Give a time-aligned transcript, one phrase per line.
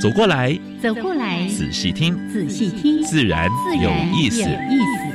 [0.00, 3.50] 走过来，走过来，仔细听，仔细听，自然
[3.82, 4.40] 有意思。
[4.40, 5.10] 意思。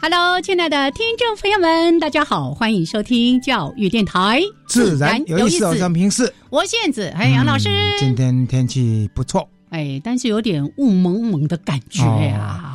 [0.00, 5.64] Hello，亲爱的听众朋友们，大家好，欢迎收听教育电台，自然有意思。
[5.64, 7.68] 我张平视，我燕子，还有杨老师。
[7.98, 12.71] 今天天气不错，哎，但是有点雾蒙蒙的感觉呀。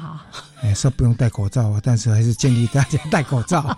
[0.61, 3.63] 哎，说不用戴口罩啊，但是还是建议大家戴口罩。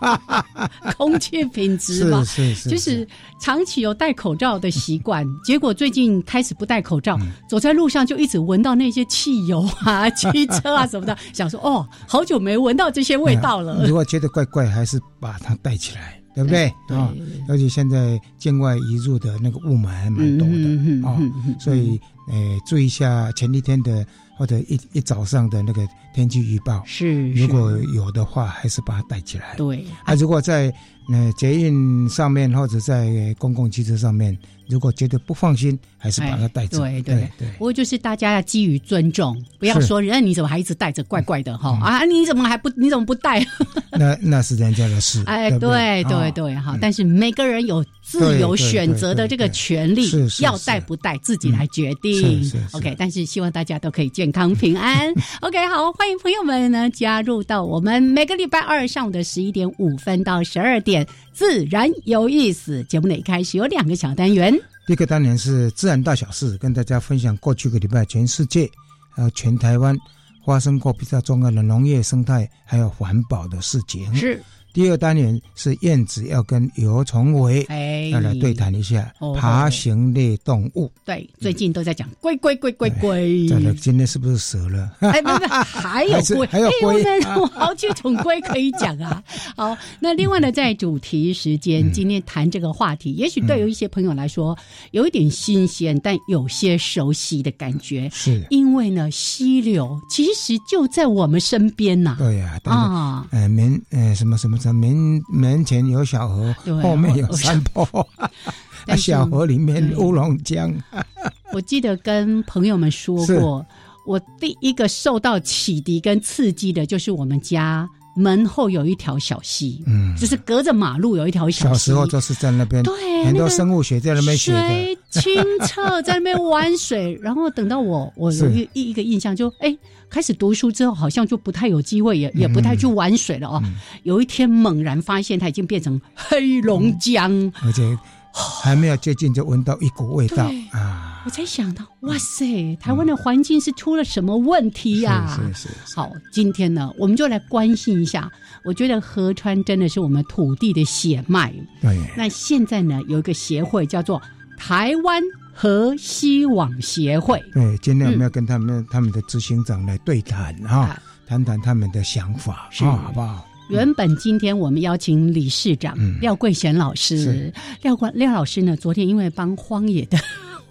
[0.97, 3.07] 空气品质嘛，是是是，就是
[3.39, 7.17] 长期有戴口罩的习惯，结果最近开始不戴口罩，
[7.49, 13.85] 走在路上就一直闻到那些汽油啊、 汽车啊什么的，想说哦，好久没闻到这些味道了。
[13.85, 16.67] 如果觉得怪怪，还是把它戴起来，对不对？
[16.89, 17.13] 啊，
[17.47, 21.17] 而且现在境外移入的那个雾霾还蛮多的啊，
[21.59, 24.05] 所以诶，注意一下前一天的。
[24.39, 29.55] 或者一一早上的那个天气预报是，如果有的话，还是把它带起来。
[29.57, 30.73] 对，啊，如果在
[31.11, 34.35] 呃捷运上面或者在公共汽车上面。
[34.69, 36.79] 如果觉得不放心，还是把它带走。
[36.79, 37.47] 对对对。
[37.57, 42.05] 不过就是大家要基于尊重，不要说人家你怎么还一直带着，怪怪的哈啊！
[42.05, 43.43] 你怎么还不你怎么不带？
[43.97, 45.23] 那那是人家的事。
[45.25, 46.77] 哎，对对对哈！
[46.79, 50.07] 但是每个人有自由选择的这个权利，
[50.39, 52.49] 要带不带自己来决定。
[52.73, 55.11] OK，但是希望大家都可以健康平安。
[55.41, 61.05] OK，好，欢迎朋友们呢加入到我们每个礼拜二上午的十一点五分到十二点。
[61.39, 64.53] 自然有意思，节目的一开始有两个小单元。
[64.85, 68.69] 第一个单元是自然大小事，跟大家分享过去个礼拜全世界
[69.11, 69.97] 还有全台湾
[70.45, 74.13] 发生过比较重要的农业生态还有环保的事情。
[74.13, 74.43] 是。
[74.71, 77.65] 第二单元是燕子要跟游虫尾
[78.11, 80.91] 要来对谈一下爬行类动物。
[81.03, 83.47] 对，最近都在讲龟龟龟龟龟。
[83.79, 84.91] 今天是不是蛇了？
[84.99, 87.21] 哎，不是，还有龟，还有龟，
[87.51, 89.23] 好几种龟可以讲啊。
[89.55, 94.55] 好，那另外呢，在主题时间，今天谈这个话题，也许对于一些朋友来说
[94.91, 98.07] 有一点新鲜，但有些熟悉的感觉。
[98.13, 102.15] 是，因为呢，溪流其实就在我们身边呐。
[102.19, 104.58] 对呀，啊，呃，门，呃，什么什么。
[104.73, 108.07] 门门前有小河，后面有山坡，
[108.97, 110.73] 小河里面乌龙江。
[111.53, 113.65] 我记得跟朋友们说过，
[114.05, 117.89] 我第一个受到启迪跟刺激的就是我们家。
[118.19, 121.61] 门后有一条小溪，嗯，就是隔着马路有一条小溪。
[121.69, 125.33] 小时候就是在那边，对，很多生物学在那边学水清
[125.65, 127.17] 澈，在那边玩水。
[127.21, 129.77] 然后等到我，我有一一个印象，就哎，
[130.09, 133.63] 开始读书之后，好像就不太有机会，也也不太去玩水了哦。
[134.03, 137.97] 有一天猛然发现，它已经变成黑龙江，而且。
[138.31, 140.98] 还没有接近，就闻到一股味道啊！
[141.25, 145.37] 我才想到，哇塞，台湾的环境是出了什么问题呀？
[145.53, 145.95] 是是。
[145.95, 148.31] 好，今天呢，我们就来关心一下。
[148.63, 151.53] 我觉得河川真的是我们土地的血脉。
[151.81, 151.97] 对。
[152.15, 154.21] 那现在呢，有一个协会叫做
[154.57, 155.21] 台湾
[155.53, 157.43] 河西网协会。
[157.53, 160.97] 对，今天我们要跟他们他们的执行长来对谈哈，
[161.27, 163.45] 谈谈他们的想法，是好不好？
[163.69, 167.53] 原本今天我们邀请理事长廖桂贤老师，
[167.83, 170.17] 廖冠廖老师呢，昨天因为帮荒野的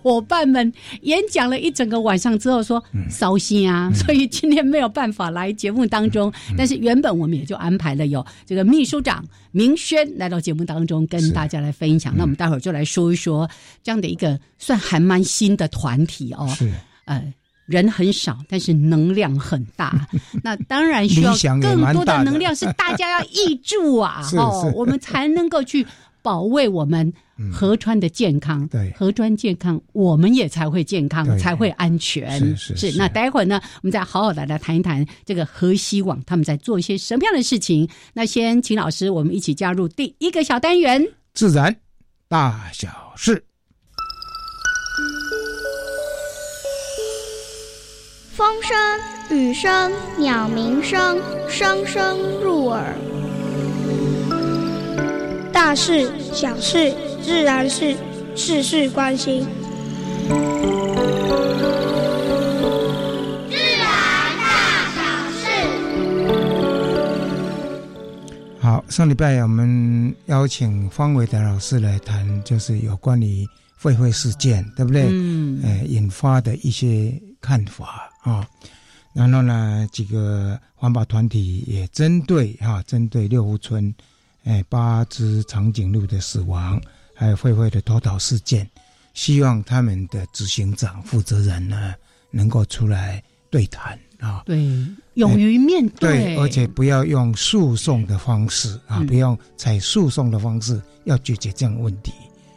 [0.02, 0.72] 伙伴们
[1.02, 6.32] 演讲了一整个晚上之后，说烧心啊，所以今天没有办法来节目当中。
[6.56, 12.14] 但是原本我们也就安排了有这个秘书长明轩来到节目当中跟大家来分享。
[12.16, 13.48] 那我们待会儿就来说一说
[13.82, 16.70] 这样的一个算还蛮新的团体哦，是
[17.04, 17.32] 呃。
[17.68, 20.08] 人很少，但是能量很大。
[20.42, 24.26] 那当然需要更多的能量，是大家要挹注啊！
[24.38, 25.86] 哦，我们才能够去
[26.22, 27.12] 保卫我们
[27.52, 28.66] 河川的健康。
[28.68, 32.38] 对，河川健康，我们也才会健康，才会安全。
[32.38, 32.98] 是是是。
[32.98, 37.88] 那待会儿呢，我们再好好的来谈一谈这个河西网他们在做一些什么样的事情。
[38.12, 41.74] 那先请老师，我们一起加入第一个小单元——自然
[42.28, 43.44] 大小事。
[48.32, 48.76] 风声、
[49.36, 52.94] 雨声、鸟鸣声，声声入耳。
[55.60, 57.96] 大事小事自然事
[58.36, 59.44] 事事关心。
[63.50, 63.84] 自然
[64.38, 65.00] 大小
[65.32, 65.40] 事。
[68.60, 73.44] 好上礼拜我们邀请方伟的老师来谈就是有关于
[73.80, 75.08] 会会事件对不对？
[75.10, 75.60] 嗯。
[75.64, 78.46] 呃引发的一些看法啊。
[79.12, 83.92] 然后呢几个环保团体也针对哈针对六湖村
[84.48, 86.80] 哎，八只长颈鹿的死亡，
[87.14, 88.66] 还有废废的脱逃事件，
[89.12, 91.94] 希望他们的执行长、负责人呢，
[92.30, 93.98] 能够出来对谈。
[94.20, 94.58] 啊，对，
[95.14, 102.12] 勇于面对，对而且不要用诉讼的方式啊，不要采诉讼的方式，要解决这样问题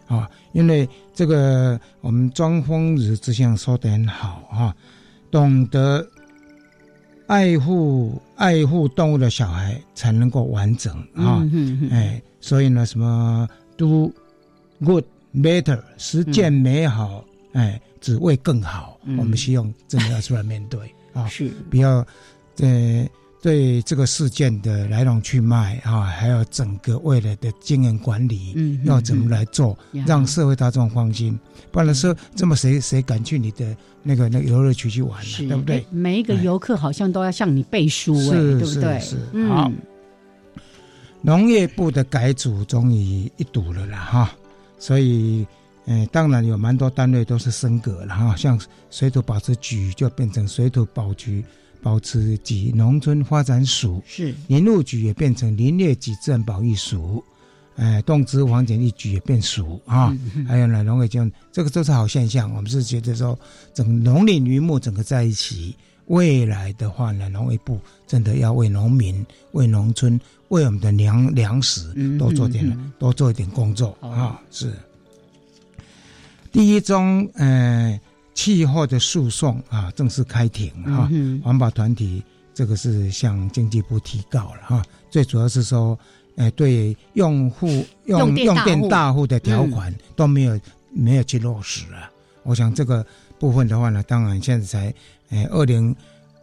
[0.08, 0.28] 啊。
[0.54, 4.76] 因为这个我们庄丰日之前说的很好啊，
[5.30, 6.04] 懂得
[7.32, 11.42] 爱护爱护动物的小孩才能够完整啊。
[11.90, 13.48] 哎，所以呢，什么
[13.78, 14.12] do
[14.84, 15.06] good
[15.36, 17.24] better，实践美好，
[17.54, 19.00] 哎，只为更好。
[19.18, 20.78] 我们希望真的要出来面对。
[21.14, 22.06] 啊，是比较，
[22.60, 23.08] 呃，
[23.42, 31.38] 对这个事件的来龙去脉啊，还有整个未来的经营管理，嗯，要怎么来做，让社会大众放心。
[31.72, 35.48] 不然说这么谁谁敢去你的那个那游乐区去玩呢？
[35.48, 35.86] 对不对？
[35.90, 39.00] 每一个游客好像都要向你背书，哎，对不对？
[39.00, 39.18] 是
[39.48, 39.72] 好。
[41.22, 44.32] 农业部的改组终于一堵了啦，哈，
[44.78, 45.46] 所以。
[45.88, 48.58] 嗯，当然有蛮多单位都是升格了哈，像
[48.92, 51.44] 水土保持局就变成水土保局
[51.82, 54.34] 保持及农村发展署，是。
[54.48, 57.24] 林务局也变成林业及自然保育署，
[57.76, 60.16] 哎，动植物防检一局也变署啊，
[60.48, 62.54] 还有呢农业就这个都是好现象。
[62.54, 63.38] 我们是觉得说，
[63.74, 65.76] 整农林渔牧整个在一起，
[66.06, 70.20] 未来的话呢，农业部真的要为农民、为农村、
[70.50, 74.72] 为我们的粮粮食多做点多做一点工作啊，是。
[76.52, 78.00] 第一宗呃
[78.34, 81.10] 气候的诉讼啊正式开庭哈，
[81.44, 82.24] 环保团体
[82.54, 85.98] 这个是向经济部提告了哈，最主要是说，
[86.36, 87.68] 呃对用户
[88.06, 89.28] 用用电大户。
[89.28, 90.60] 的条款都没有
[90.92, 92.10] 没有去落实啊，
[92.44, 93.06] 我想这个
[93.38, 94.94] 部分的话呢，当然现在才
[95.30, 95.96] 呃二零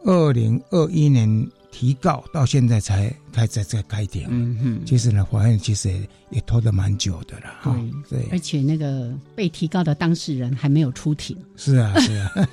[0.05, 1.49] 二零二一年。
[1.70, 7.79] 提告到现在才开在在开庭，嗯哼，其实呢，法院其实也也拖得蛮久的了，哈，
[8.09, 12.49] 对，而且那个被提告的当事人还没有出庭，是啊，是啊，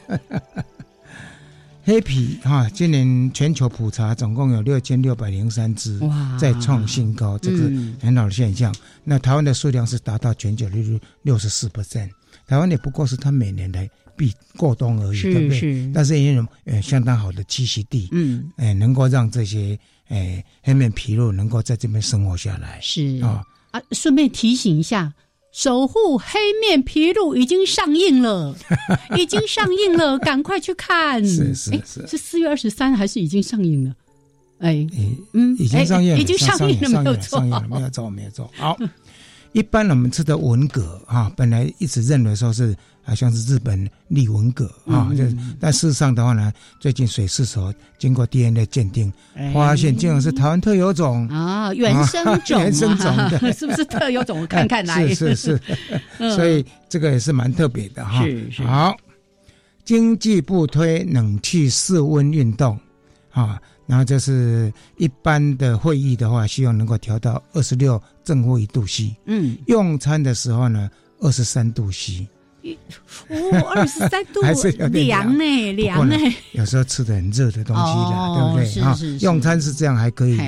[1.83, 7.63] 黑皮哈，今年全球普查总共有六千六百零三只，哇，再创新高，这是
[8.01, 8.73] 很好的现象。
[9.03, 12.09] 那台湾的数量是达到全球六六十四 percent，
[12.47, 13.88] 台湾也不过是他每年的。
[14.17, 15.91] 避过冬而已，对不对？
[15.94, 19.77] 但是也有呃相当好的栖息地，嗯，哎，能够让这些
[20.07, 22.79] 哎黑面琵鹭能够在这边生活下来。
[22.81, 25.13] 是啊啊，顺便提醒一下，
[25.51, 28.56] 守护黑面琵鹭已经上映了，
[29.17, 31.23] 已经上映了，赶快去看。
[31.25, 33.95] 是是是，是四月二十三还是已经上映了？
[34.59, 34.88] 哎，
[35.33, 38.50] 嗯，已经上映，已经上映了，没有错，没有错，没有错。
[38.56, 38.77] 好，
[39.51, 42.75] 一般我们吃的文蛤啊，本来一直认为说是。
[43.06, 45.24] 好像是日本立文蛤啊，就
[45.60, 49.13] 但事实上的话呢，最近水师所经过 DNA 鉴定，
[49.54, 51.28] 发现竟然是台湾特有种。
[51.28, 54.42] 啊，原生种，原生种的，是不是特有种？
[54.42, 55.07] 我看看来。
[55.13, 55.62] 是是是，
[56.36, 58.24] 所以这个也是蛮特别的哈。
[58.24, 58.63] 是是。
[58.63, 58.98] 好，
[59.84, 62.75] 经济部推冷气室温运动
[63.30, 72.28] 啊，然后就是一般的会议的话，希望能够调到二十六正负一度 C，嗯，用餐的时候呢，二十三度 C。
[73.28, 74.42] 哦，二十三度，
[74.90, 76.16] 凉呢，凉呢。
[76.54, 78.81] 有时候吃的很热的东西的，对不对？
[78.81, 80.44] 啊，用餐是这样还可以的。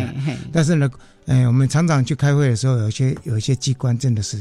[0.51, 0.89] 但是呢，
[1.25, 4.37] 哎，我们常常去开会的时候，有些有一些机关真的是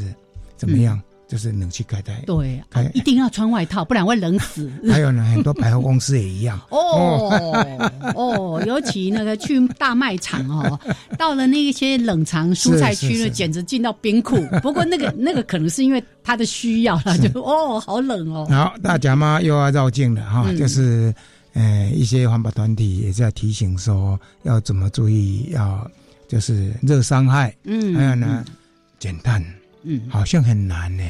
[0.56, 1.00] 怎么样？
[1.28, 2.62] 就是冷气开开，对，
[2.94, 4.70] 一定要穿外套，不然会冷死。
[4.88, 6.60] 还有呢，很多百货公司也一样。
[6.70, 7.30] 哦
[8.14, 10.78] 哦，尤其那个去大卖场哦，
[11.18, 14.36] 到了那些冷藏蔬菜区呢，简直进到冰库。
[14.62, 18.46] 不过那个那个可能是因为他的需要了，就哦，好冷哦。
[18.48, 21.12] 好，大家嘛又要绕境了哈，就是
[21.54, 25.90] 呃一些环保团体也在提醒说要怎么注意，要
[26.28, 28.44] 就是热伤害，嗯，还有呢
[29.00, 29.44] 减碳。
[29.88, 31.04] 嗯，好像很难呢，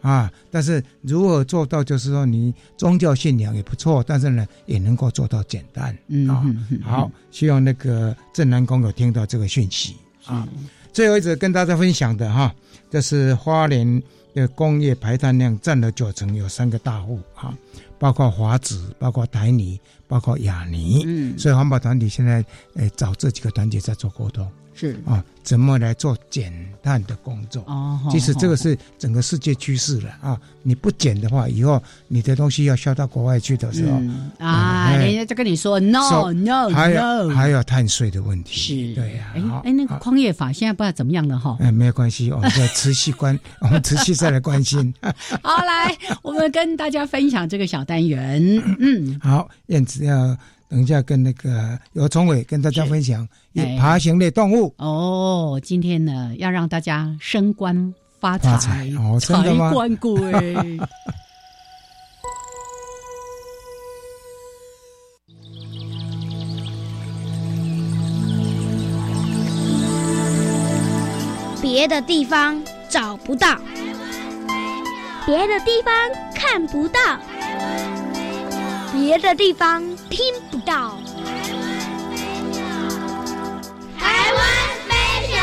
[0.00, 0.32] 啊！
[0.50, 5.94] 但是如何做到，就是说你宗教信仰也不错，但是呢，也能够做到简单
[6.28, 6.42] 啊。
[6.82, 10.48] 好，希望那个正南宫有听到这个讯息啊。
[10.94, 12.54] 最后一则跟大家分享的哈，
[12.90, 14.02] 这是花莲
[14.34, 17.54] 的工业排碳量占了九成，有三个大户哈，
[17.98, 21.02] 包括华子、包括台泥、包括雅尼。
[21.06, 22.42] 嗯，所以环保团体现在
[22.76, 24.50] 诶找这几个团体在做沟通。
[24.74, 26.52] 是啊，怎么来做减
[26.82, 27.62] 碳的工作？
[27.66, 30.40] 哦，其实这个是整个世界趋势了啊！
[30.62, 34.00] 你不减的话，以后你的东西要销到国外去的时候
[34.38, 39.32] 啊，人家就跟你说 no no，还有还有碳税的问题，是，对呀。
[39.34, 41.56] 哎哎，那个矿业法现在不知道怎么样了哈？
[41.60, 44.92] 哎，没有关系，我们再持续关， 我们持续再来关心。
[45.42, 48.40] 好，来，我们跟大家分享这个小单元。
[48.78, 50.36] 嗯，好，燕子要。
[50.72, 53.28] 等一下，跟那个尤崇伟跟大家分享
[53.78, 55.60] 爬行类动物哦。
[55.62, 60.56] 今天呢，要让大家升官发财哦，财官贵。
[71.60, 73.58] 别的地方找不到，
[75.26, 75.94] 别的地方
[76.34, 76.98] 看不到。
[78.94, 80.20] 别的地方听
[80.62, 80.96] 不到。
[83.98, 84.40] 台湾
[84.86, 85.40] special，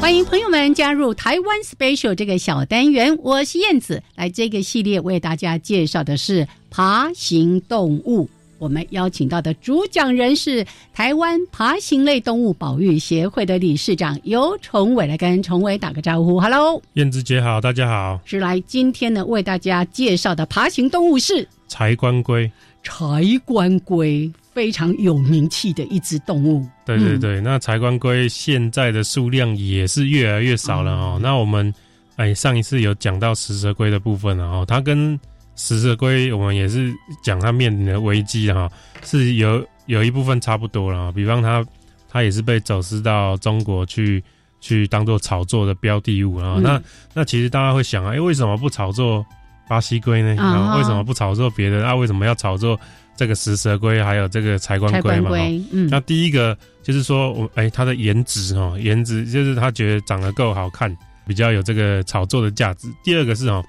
[0.00, 3.16] 欢迎朋友们加入台湾 special 这个小单元。
[3.22, 8.28] 我是燕子，来这个系列为大家介绍的是爬行动物。
[8.64, 16.40] 我们邀请到的主讲人是台湾爬行类动物保育协会的理事长尤崇伟，来跟崇伟打个招呼。
[16.40, 18.18] Hello，燕子姐好，大家好。
[18.24, 22.50] 是来今天呢为大家介绍的爬行动物是柴官龟。
[22.82, 26.66] 柴官龟非常有名气的一只动物。
[26.86, 31.20] 对对对，那柴官龟现在的数量也是越来越少了哦。
[31.20, 31.70] 那我们
[32.16, 35.20] 哎上一次有讲到食蛇龟的部分了哦，它跟
[35.56, 36.92] 食蛇龟，我们也是
[37.22, 38.68] 讲它面临的危机哈，
[39.04, 41.12] 是有有一部分差不多了。
[41.12, 41.64] 比方它，
[42.08, 44.22] 它也是被走私到中国去，
[44.60, 46.58] 去当做炒作的标的物啊。
[46.60, 46.80] 那
[47.12, 49.24] 那其实大家会想啊，哎，为什么不炒作
[49.68, 50.42] 巴西龟呢？
[50.42, 51.86] 啊，为什么不炒作别的？
[51.86, 52.78] 啊，为什么要炒作
[53.16, 55.30] 这个食蛇龟，还有这个柴官龟嘛？
[55.70, 60.94] 嗯，那第一个就是说，我哎，它的颜值哈，颜值就是他觉得长得够好看，
[61.28, 62.88] 比较有这个炒作的价值。
[63.04, 63.64] 第二个是哦，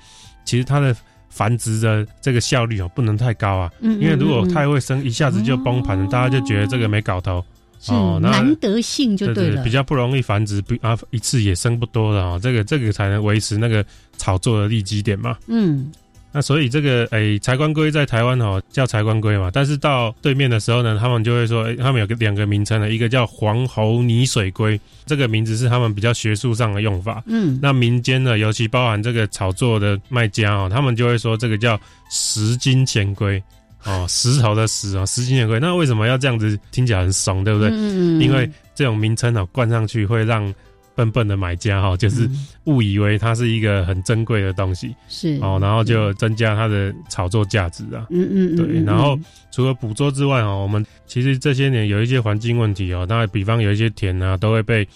[0.46, 0.96] 其实它的。
[1.36, 7.44] 繁殖的这个效率哦，不能太高啊，因为如果太会生，一下子就崩盘了，大家就觉得这个没搞头。
[7.90, 13.86] 哦，难得性就对了，比较不容易繁殖，不啊一次也生不多的啊，这个这个才能维持那个
[14.18, 15.92] 炒作的利基点嘛，嗯。
[16.36, 27.24] 那所以这个诶，柴官龟在台湾哦叫柴官龟嘛，但是到对面的时候呢，他们就会说，他们有个两个名称的，一个叫黄喉泥水龟，这个名字是他们比较学术上的用法。
[27.26, 31.80] 嗯，那民间呢，尤其包含这个炒作的卖家哦，他们就会说这个叫
[32.12, 33.42] 石金钱龟
[33.86, 35.58] 哦，石头的石哦，石金钱龟。
[35.58, 36.60] 那为什么要这样子？
[36.70, 37.70] 听起来很怂，对不对？
[37.70, 38.22] 嗯嗯。
[38.22, 40.54] 因为这种名称哦冠上去会让。
[40.96, 42.28] 笨笨的买家哈，就是
[42.64, 48.08] 误以为它是一个很珍贵的东西，是哦，然后就增加它的炒作价值啊。
[48.10, 48.82] 嗯嗯，对。
[48.84, 49.20] 然后
[49.52, 54.88] 除了捕捉之外哦，我们其实这些年有一些环境问题哦，那比方有一些田啊，都会被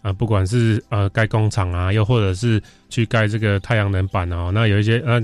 [0.00, 5.20] 啊，不管是呃盖工厂啊，又或者是去盖这个太阳能板哦，那有一些呃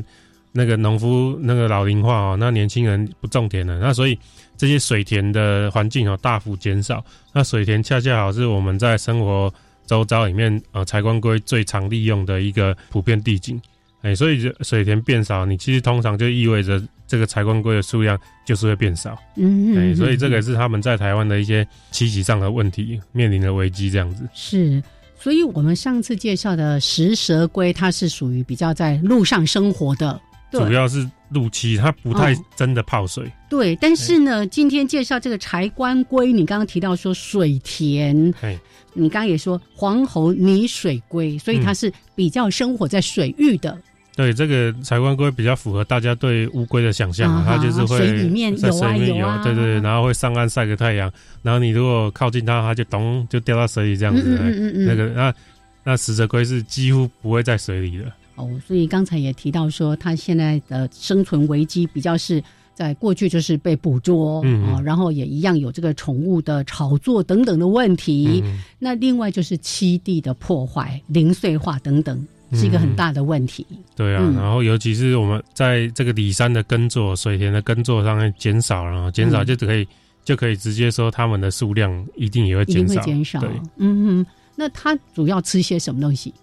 [0.51, 4.19] 那个农夫那个老龄化哦，那年轻人不种田了，那所以
[4.57, 7.05] 这些水田的环境哦大幅减少。
[7.33, 9.53] 那水田恰恰好是我们在生活。
[9.87, 13.61] 周遭里面，呃，柴官龟最常利用的一个普遍地景，
[14.03, 24.29] 哎，所以水田变少，你其实通常就意味着这个柴官龟的数量就是会变少，嗯，哎，所以这个是他们在台湾的一些栖息上的问题，面临的危机这样子。
[24.33, 24.83] 是，
[25.19, 30.21] 所以我们上次介绍的食蛇龟，它是属于比较在路上生活的。
[30.61, 33.31] 主要是陆栖，它不太真的泡水。
[33.49, 38.33] 对，但是呢，今天介绍这个柴官龟，你刚刚提到说水田，
[38.93, 43.77] 你刚刚也说黄喉泥水龟，所以它是比较生活在水域的。
[44.17, 54.23] 对，这个柴官龟比较符合大家对乌龟的想象，它就是会水里面有啊有啊，对对，然后会上岸晒个太阳，然后你如果靠近它，它就咚就掉到水里这样子。
[54.41, 55.35] 嗯嗯嗯，那个那
[55.83, 58.05] 那食蛇龟是几乎不会在水里的。
[58.37, 62.43] 哦，所以刚才也提到说，它现在的生存危机比较是
[62.75, 68.43] 在过去就是被捕捉啊，然后也一样有这个宠物的炒作等等的问题。
[68.79, 73.65] 那另外就是栖地的破坏、零碎化等等，是一个很大的问题。
[73.95, 79.87] 对啊，然后尤其是我们在这个里山的耕作、水田的耕作上面减少了，减少就可以
[80.25, 83.01] 就可以直接说它们的数量一定也会减少。
[83.03, 83.39] 减少。
[83.39, 84.27] 对，嗯哼，
[84.57, 86.35] 那它主要吃些什么东西？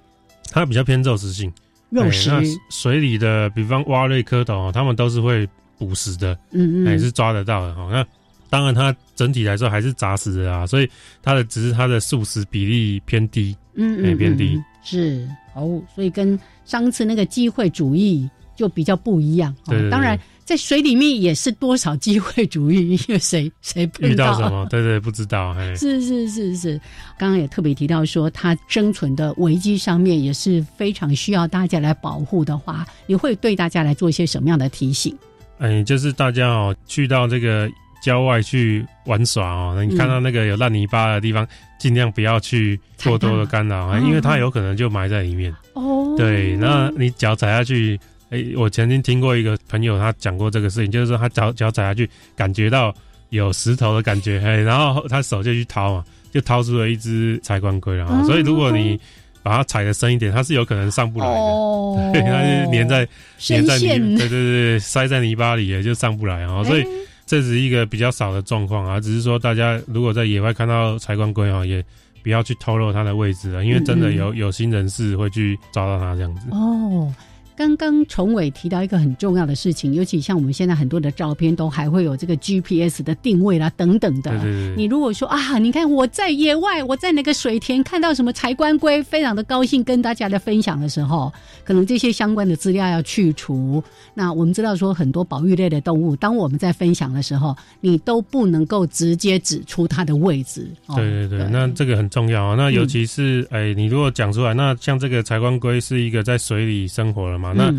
[0.50, 1.52] 它比较偏肉食性。
[1.92, 7.88] 肉食，那水里的，比方蛙类、蝌蚪，他们都是会捕食的，嗯嗯，也是抓得到的哈。
[7.92, 8.04] 那
[8.50, 10.90] 当然，它整体来说还是杂食的啊，所以
[11.22, 15.80] 它的只是它的素食比例偏低，嗯嗯，偏低是哦。
[15.94, 18.28] 所以跟上次那个机会主义。
[18.54, 19.56] 就比较不一样。
[19.66, 25.56] 对，当然在水里面也是多少机会主义，因为谁 谁遇到什么，对对，不知道。
[25.76, 26.82] 是是是是，
[27.18, 35.16] 刚刚也特别提到说，它生存的危机上面也是非常需要大家来保护的话，你会对大家来做一些什么样的提醒？
[35.60, 37.70] 哎，就是大家哦，去到这个
[38.04, 41.48] 郊外去玩耍哦，你看到那个有烂泥巴的地方，
[41.80, 45.54] 尽量不要去过多的干扰，因为它有可能就埋在里面。
[45.74, 48.00] 哦，对，那你脚踩下去，
[48.32, 52.94] 哎，我曾经听过一个朋友他讲过这个事情，就是说他脚脚踩下去，感觉到
[53.30, 58.26] 有石头的感觉，嘿，然后他手就去掏嘛，就掏出了一只柴棺龟然后。
[58.26, 58.98] 所以如果你
[59.44, 63.06] 把它踩的深一点，它是有可能上不来的，对，它就粘在
[63.40, 66.64] 粘在泥，对对对，塞在泥巴里也就上不来啊。
[66.64, 66.86] 所以
[67.26, 71.84] 这是一个比较少的状况啊，只是说大家如果在野外看到柴棺龟啊，也
[72.24, 76.48] 不要去透露它的位置了，因为真的有有心人士会去找到它这样子。
[76.52, 77.14] 哦。
[77.62, 84.32] 刚刚崇伟提到一个很重要的事情，尤其像我们现在很多的照片都还会有这个 GPS 的定位啦等等的。
[84.76, 91.32] 你如果说啊，你看我在野外，我在那个水田看到什么柴官龟，非常的高兴跟大家来分享的时候，
[91.64, 93.84] 可能这些相关的资料要去除。
[94.16, 100.68] 那我们知道说很多保育类的动物，当我们在分享的时候，你都不能够直接指出它的位置。
[100.96, 102.56] 对对对，那这个很重要啊。
[102.58, 107.51] 那尤其是哎，你如果讲出来，那像这个柴官龟是一个在水里生活了嘛？
[107.54, 107.74] 那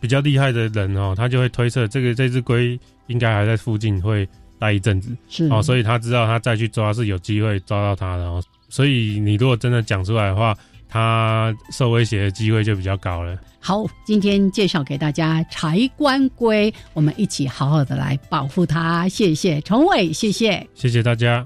[0.00, 8.42] 比较厉害的人哦，他就会推测这个这只龟应该还在附近会待一阵子，是哦，所以他知道他再去抓是有机会抓到它的哦。
[8.68, 10.56] 所以你如果真的讲出来的话，
[10.88, 13.36] 他受威胁的机会就比较高了。
[13.60, 19.08] 好，今天介绍给大家柴官龟，我们一起好好的来保护它。
[19.08, 21.44] 谢谢崇伟，谢谢，谢谢大家。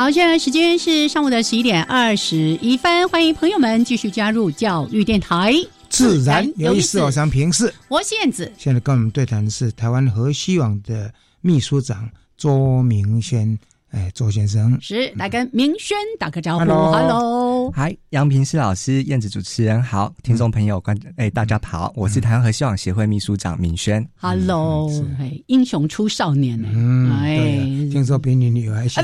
[0.00, 5.52] 好，现在时间是上午的十一点二十一分，欢迎朋友们继续加入教育电台，
[5.90, 7.70] 自然有意思，我想平视。
[7.86, 12.08] 我是燕子，现在跟我们对谈的是台湾河西网的秘书长
[12.38, 13.58] 周明轩。
[13.90, 16.64] 哎，周先生是来跟明轩打个招呼。
[16.64, 24.06] Hello，嗨，杨平是老师，燕子主持人好，听众朋友观哎，大家好，我是台湾和希望协会秘书长明轩。
[24.16, 26.68] Hello，哎，英雄出少年呢，
[27.20, 27.58] 哎，
[27.90, 29.02] 听说比你女儿小，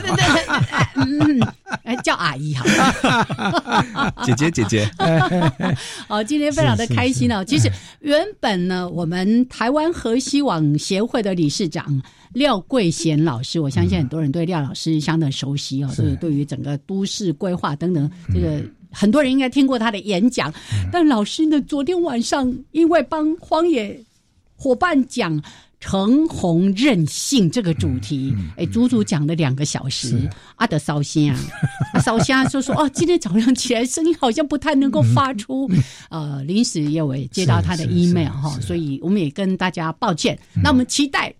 [1.82, 2.64] 哎，叫阿姨好，
[4.24, 4.88] 姐姐姐姐。
[6.06, 7.44] 好， 今天非常的开心哦。
[7.44, 7.68] 其实
[8.00, 12.00] 原本呢，我们台湾河西网协会的理事长。
[12.36, 20.52] 廖桂贤老师，我相信很多人对廖老师相当熟悉哦，就是对于整个都市规划等等，这个很多人应该听过他的演讲。
[20.92, 23.98] 但老师呢，昨天晚上因为帮荒野
[24.54, 25.42] 伙伴讲
[25.80, 30.28] “橙红任性”这个主题，哎，足足讲了两个小时。
[30.56, 31.34] 阿德烧香
[31.94, 35.70] 啊，烧香就说哦，今天早上起来声音好像不太能够发出。
[36.10, 40.38] 呃，临时也有接到他的 email 哈，所以我们也跟大家抱歉。
[40.62, 41.34] 那我们期待。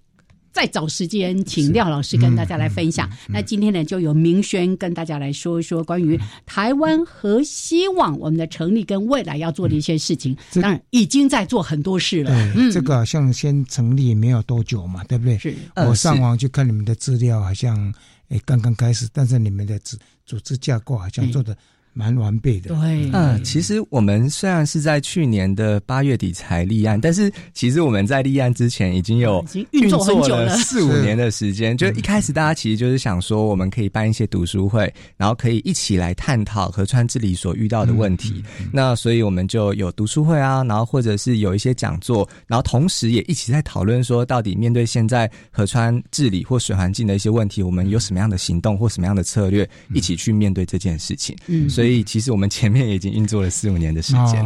[0.57, 3.07] 再找时间请廖老师跟大家来分享。
[3.29, 10.35] 那今天呢，就由明轩跟大家来说一说关于台湾和希望我们的成立跟未来要做的一些事情。
[10.55, 12.31] 当然已经在做很多事了。
[12.55, 15.37] 嗯，这个好像先成立没有多久嘛，对不对？
[15.37, 15.55] 是。
[15.75, 17.92] 我上网去看你们的资料，好像
[18.31, 21.55] 诶刚刚开始，但是你们的组组织架构好像做的。
[21.97, 31.75] 蛮完备的，对，嗯，其实我们虽然是在去年的八月底才立案，但是其实我们在立案之前已经有运作很久了，四五年的时间。
[31.75, 38.45] 就一开始大家其实就是想说，我们可以办一些读书会，然后可以一起来探讨河川治理所遇到的问题。
[38.71, 51.35] 那所以我们就有读书会啊，然后或者是有一些讲座，然后同时也一起在讨论说，到底面对现在河川治理或水环境的一些问题，我们有什么样的行动或什么样的策略，一起去面对这件事情。
[51.47, 51.86] 嗯，所以。
[51.87, 54.44] 所以其实我们前面已经运作了四五年的时间，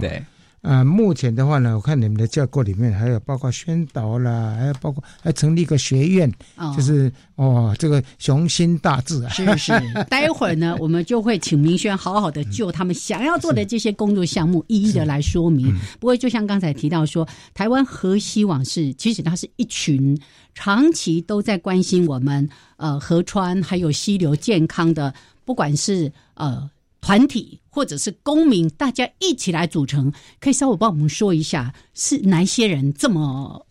[0.00, 0.20] 对。
[0.62, 6.32] 呃，目前的话呢，我看你们的架构里面还有包括宣导啦，还有包括还成立一个学院，
[6.74, 9.28] 就是哦，这个雄心大志啊。
[9.28, 9.72] 是是，
[10.08, 15.72] 待会儿呢，我们就会请明轩好好的就他们想要做的这些工作项目一一的来说明。
[16.00, 20.18] 不过，就像刚才提到说，台湾河西网是其实它是一群
[20.54, 25.14] 长期都在关心我们呃河川还有溪流健康的。
[25.44, 33.63] 不管是呃团体或者是公民，大家一起来组成，可以稍微帮我们说一下是哪些人这么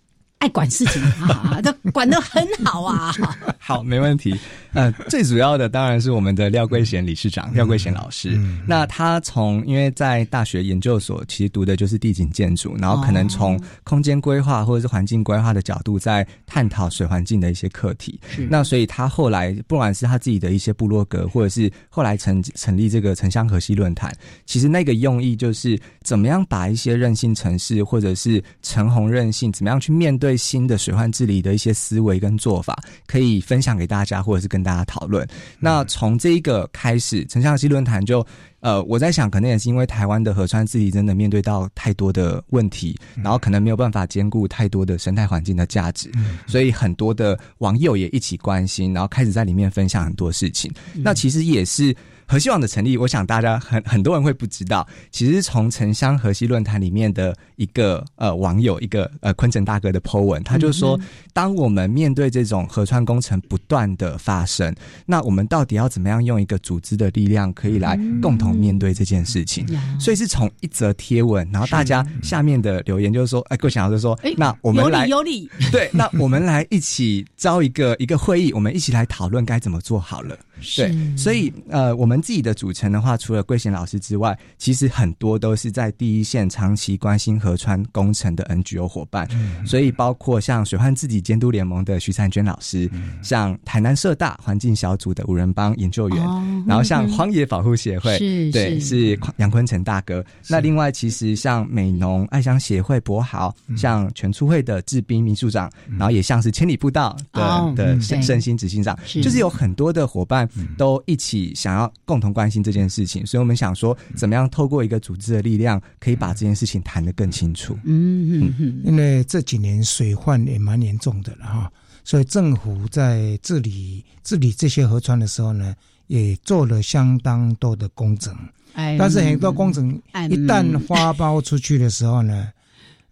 [0.44, 3.14] 爱管事情啊， 都管得很好啊。
[3.58, 4.38] 好，没问题。
[4.74, 8.38] 呃，最主要的当然是我们的廖桂贤理事长，廖桂贤老师。
[8.68, 18.20] 那他从因为在大学研究所其实读的就是地景建筑，然后可能从空间规划或者是环境规划的角度在探讨水环境的一些课题。
[18.50, 24.14] 那所以他后来不管是他自己的一些部落格，或者是后来成成立这个城乡河西论坛，
[24.46, 34.64] 其实那个用意就是怎么样把一些韧性城市或者是城红韧性，怎么样去面对新的水患治理的一些思维跟做法，可以分享给大家，或者是跟。
[34.64, 35.28] 大家讨论，
[35.60, 38.26] 那从这一个开始，城乡系论坛就，
[38.62, 46.10] 呃，我在想，可能也是因为台湾的河川治理真的面对到太多的问题，然后可能没有办法兼顾太多的生态环境的价值，
[46.48, 50.72] 所以很多的网友也一起关心，然后开始在里面分享很多事情。
[50.94, 51.94] 那其实也是。
[52.28, 61.00] 河西网的成立，我想大家很很多人会不知道，其实从城乡河西论坛里面的一个呃网友，一个呃昆城大哥的 po 文，他就说，
[61.34, 64.74] 当我们面对这种河川工程不断的发生，
[65.06, 69.66] 那我们到底要怎么样用一个组织的力量，可以来共同面对这件事情？
[70.00, 80.38] 所以是从一则贴文，然后大家下面的留言就是说，哎，各位想要就说，那我们来有理， 对，那我们来一起招一个一个会议，我们一起来讨论该怎么做好了。
[80.78, 89.28] 对，所以呃，我们自己的组成的话，除了桂贤老师之外，其实很多都是在第一线长期关心河川工程的 NGO 伙伴。
[89.66, 92.90] 所以包括像水患自己监督联盟的徐灿娟老师，
[93.22, 98.18] 像台南社大环境小组的五人帮研究员，然后像荒野保护协会，
[98.52, 99.20] 对，是。
[99.38, 100.24] 杨坤成大哥。
[100.48, 110.48] 那另外其实像美农爱乡协会博豪，像全初会的志斌秘书长，然后也像是千里步道的的圣心执行长，就是有很多的伙伴。
[110.78, 117.78] 都一起想要共同关心这件事情，所以我们想说，怎么样透过一个组织的力量，可以把这件事情谈得更清楚。
[117.86, 121.72] 嗯嗯嗯，因为这几年水患也蛮严重的了哈，
[122.04, 125.76] 所以政府在治理治理这些河川的时候呢，
[126.08, 128.36] 也做了相当多的工程。
[128.74, 129.90] 哎，但是很多工程
[130.30, 132.50] 一旦发包出去的时候呢，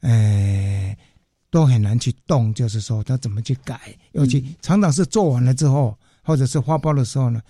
[0.02, 0.98] 呃，
[1.50, 3.80] 都很难去动，就是说他怎么去改，
[4.12, 5.98] 尤其常常是做完了之后。
[6.24, 7.42] 或者是发包的时候呢，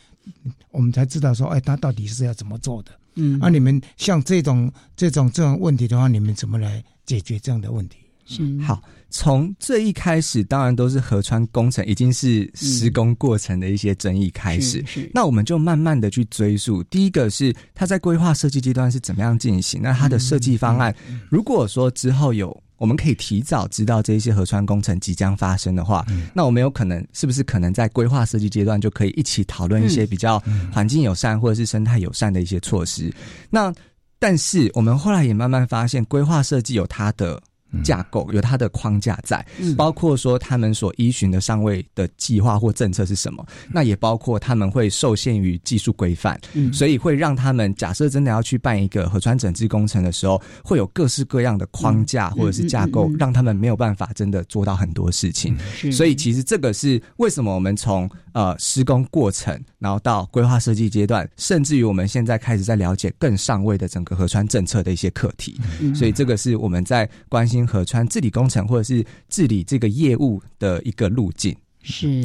[0.72, 2.92] 我们才知道说，哎，他到底是要怎么做的？
[3.16, 7.98] 嗯，啊，你们像这种这种这种问题的话，你们怎么来解决这样的问题？
[8.26, 14.82] 是好，从最一开始，当然都是河川工程已经是施工过程的一些争议开始。
[14.86, 16.82] 是，那我们就慢慢的去追溯。
[16.84, 19.82] 第一个是他在规划设计阶段是怎么样进行？
[19.82, 20.96] 那他的设计方案，
[21.30, 22.62] 如果说之后有。
[22.82, 30.41] 我们可以提早知道这些河川工程即将发生的话，那我们有可能是不是可能在规划设计阶段就可以一起讨论一些比较
[30.74, 33.13] 环境友善或者是生态友善的一些措施？
[33.52, 33.72] 那
[34.17, 37.39] 但是我们后来也慢慢发现，规划设计有它的。
[37.84, 39.46] 架构有它的框架在，
[39.78, 46.40] 包括说他们所依循的上位的计划或政策是什么，那也包括他们会受限于技术规范，
[46.74, 55.58] 所以会让他们假设真的要去办一个河川整治工程的时候，会有各式各样的框架或者是架构，让他们没有办法真的做到很多事情。
[55.92, 65.60] 所以其实这个是为什么我们从呃施工过程，然后到规划设计阶段，甚至于我们现在开始在了解更上位的整个河川政策的一些课题。
[65.96, 67.62] 所以这个是我们在关心。
[67.72, 72.22] 河川治理工程或者是治理这个业务的一个路径是，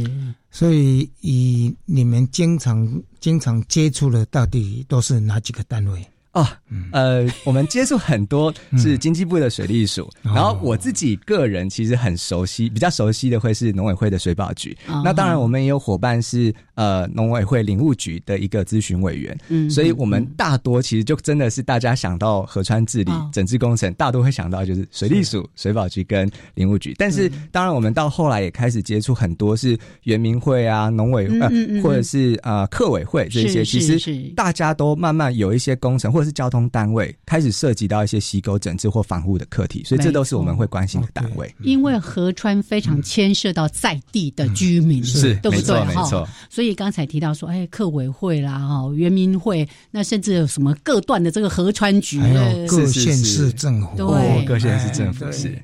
[0.50, 6.04] 所以以你们经常经常接触的，到底都是哪几个单位？
[6.36, 6.46] 哦，
[6.92, 14.76] 呃，我们接触很多是经济部的水利署，然后我自己个人其实很熟悉，比较熟悉的会是农委会的水保局。
[15.02, 19.38] 那当然，我们也有伙伴是呃农委会林务局的一个咨询委员。
[19.48, 26.94] 嗯，所以我们大多其实就真的是大家想到河川治理、整治工程，大多会想到就是水利署、水保局跟林务局。
[26.98, 31.48] 但是当然，我们到后来也开始接触很多是原民会啊、农委呃
[31.82, 33.98] 或者是呃客委会这些，其实
[34.36, 36.25] 大家都慢慢有一些工程或者。
[36.26, 41.54] 是交通单位开始涉及到一些溪沟整治或防护的课题，所以这都是我们会关心的单位。
[41.62, 45.84] 因为河川非常牵涉到在地的居民，是对不对？
[45.84, 46.28] 没错。
[46.50, 55.56] 所以刚才提到说，哎，客委会啦，哈，原民会，那甚至有什么各段的这个河川局，还有各县市政府，对，各县市政府是。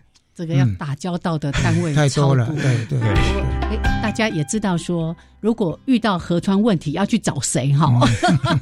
[0.43, 3.01] 这个要打交道的单位 太多了，对对。
[3.01, 7.89] 哎，大家也知道说，如果遇到河川问题，要去找谁哈？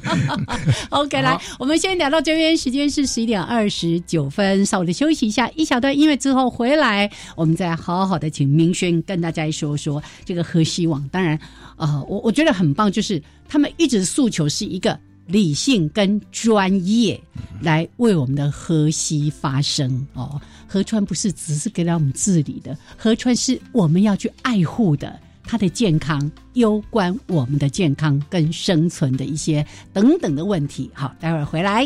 [0.91, 11.03] OK，来，我们先聊到这边，时间是十一点二十九分，稍微的休息一下，一小段音乐之后回来，我们再好好的请明轩跟大家说说这个河西网。
[11.11, 11.39] 当然，
[11.77, 14.95] 呃，我我觉得很棒，就是他们一直诉求是一个。
[15.27, 17.17] 理性跟专业
[17.61, 20.41] 来为我们的河西发声哦。
[20.71, 30.89] 河川不是只是给了我们治理的，河川是我们要去爱护的，它的健康攸关我们的健康跟生存的一些等等的问题。
[30.93, 31.85] 好，待会儿回来。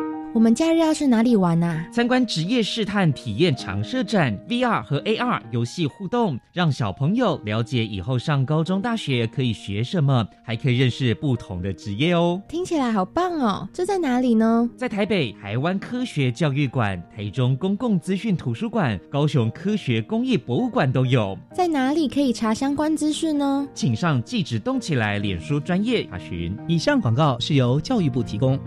[0.33, 1.85] 我们假日要去哪里玩呢？
[1.91, 12.41] 参观职业试探体验长设展，VR 和 AR 游戏互动，让小朋友了解以后上高中、大学可以学什么，还可以认识不同的职业哦。
[12.47, 13.67] 听起来好棒哦！
[13.73, 14.69] 这在哪里呢？
[14.77, 21.37] 在台北台湾科学教育馆、台中公共资讯图书馆、高雄科学工艺博物馆都有。
[21.53, 23.67] 在哪里可以查相关资讯呢？
[23.73, 26.57] 请上“记者动起来”脸书专业查询。
[26.69, 28.57] 以上广告是由教育部提供。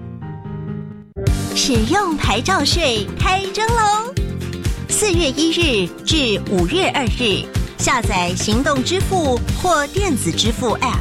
[1.66, 4.12] 使用牌照税开征喽！
[4.90, 7.42] 四月一日至五月二日，
[7.78, 11.00] 下载行动支付或电子支付 App，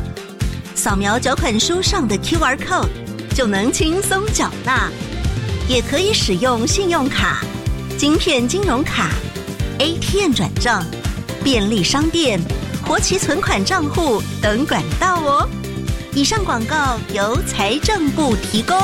[0.74, 2.88] 扫描缴款书上的 QR code，
[3.36, 4.90] 就能轻松缴纳。
[5.68, 7.44] 也可以使用信用卡、
[7.98, 9.10] 金片金融卡、
[9.80, 10.82] ATM 转账、
[11.44, 12.40] 便利商店、
[12.88, 15.50] 活期存款账户等管道哦。
[16.16, 18.78] 以上广告由财政部提供。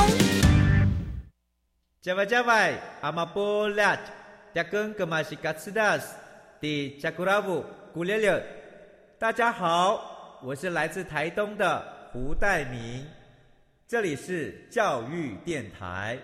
[2.01, 3.99] 加外加外，阿玛波拉，
[4.53, 6.15] 扎根格玛西卡斯达斯，
[6.62, 8.41] 的加库拉布古列列。
[9.17, 11.83] 大家好，我是来自台东的
[12.13, 13.05] 胡代明，
[13.85, 16.17] 这里是教育电台。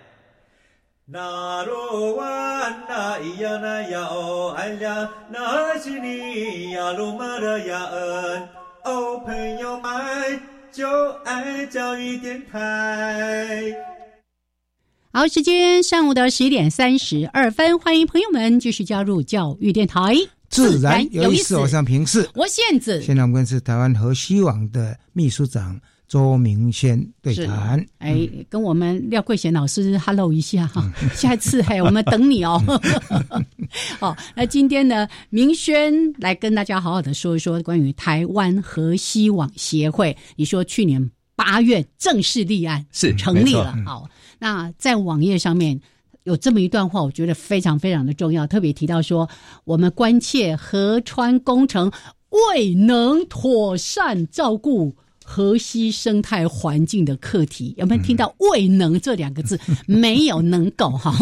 [1.04, 8.48] 那罗哇那咿呀那呀哦哎呀，那是你呀鲁玛的呀恩
[8.84, 10.40] 哦，朋友们
[10.72, 13.74] 就爱教育电台。
[15.16, 20.14] 好，时间上午的十一点三十二分，欢迎朋友们继续加入教育电台，
[20.50, 21.56] 自然有意思。
[21.56, 23.00] 我上平视，我现子。
[23.00, 27.82] 现在我们是台湾河西网的秘书长周明轩对谈。
[27.96, 32.62] 哎，跟我们廖桂贤老师 hello 一下哈，下次嘿，我们等你哦。
[33.98, 40.14] 好，那今天呢，明轩来跟大家好好的说一说关于台湾河西网协会。
[40.36, 44.06] 你说去年八月正式立案是成立了，好。
[44.38, 45.80] 那在网页上面
[46.24, 49.28] 有这么一段话，我觉得非常非常的重要，特别提到说，
[49.64, 51.90] 我们关切河川工程
[52.30, 54.94] 未能妥善照顾
[55.24, 57.74] 河西生态环境的课题。
[57.76, 59.58] 有没有听到“未能”这两个字？
[59.86, 61.14] 没有能够哈。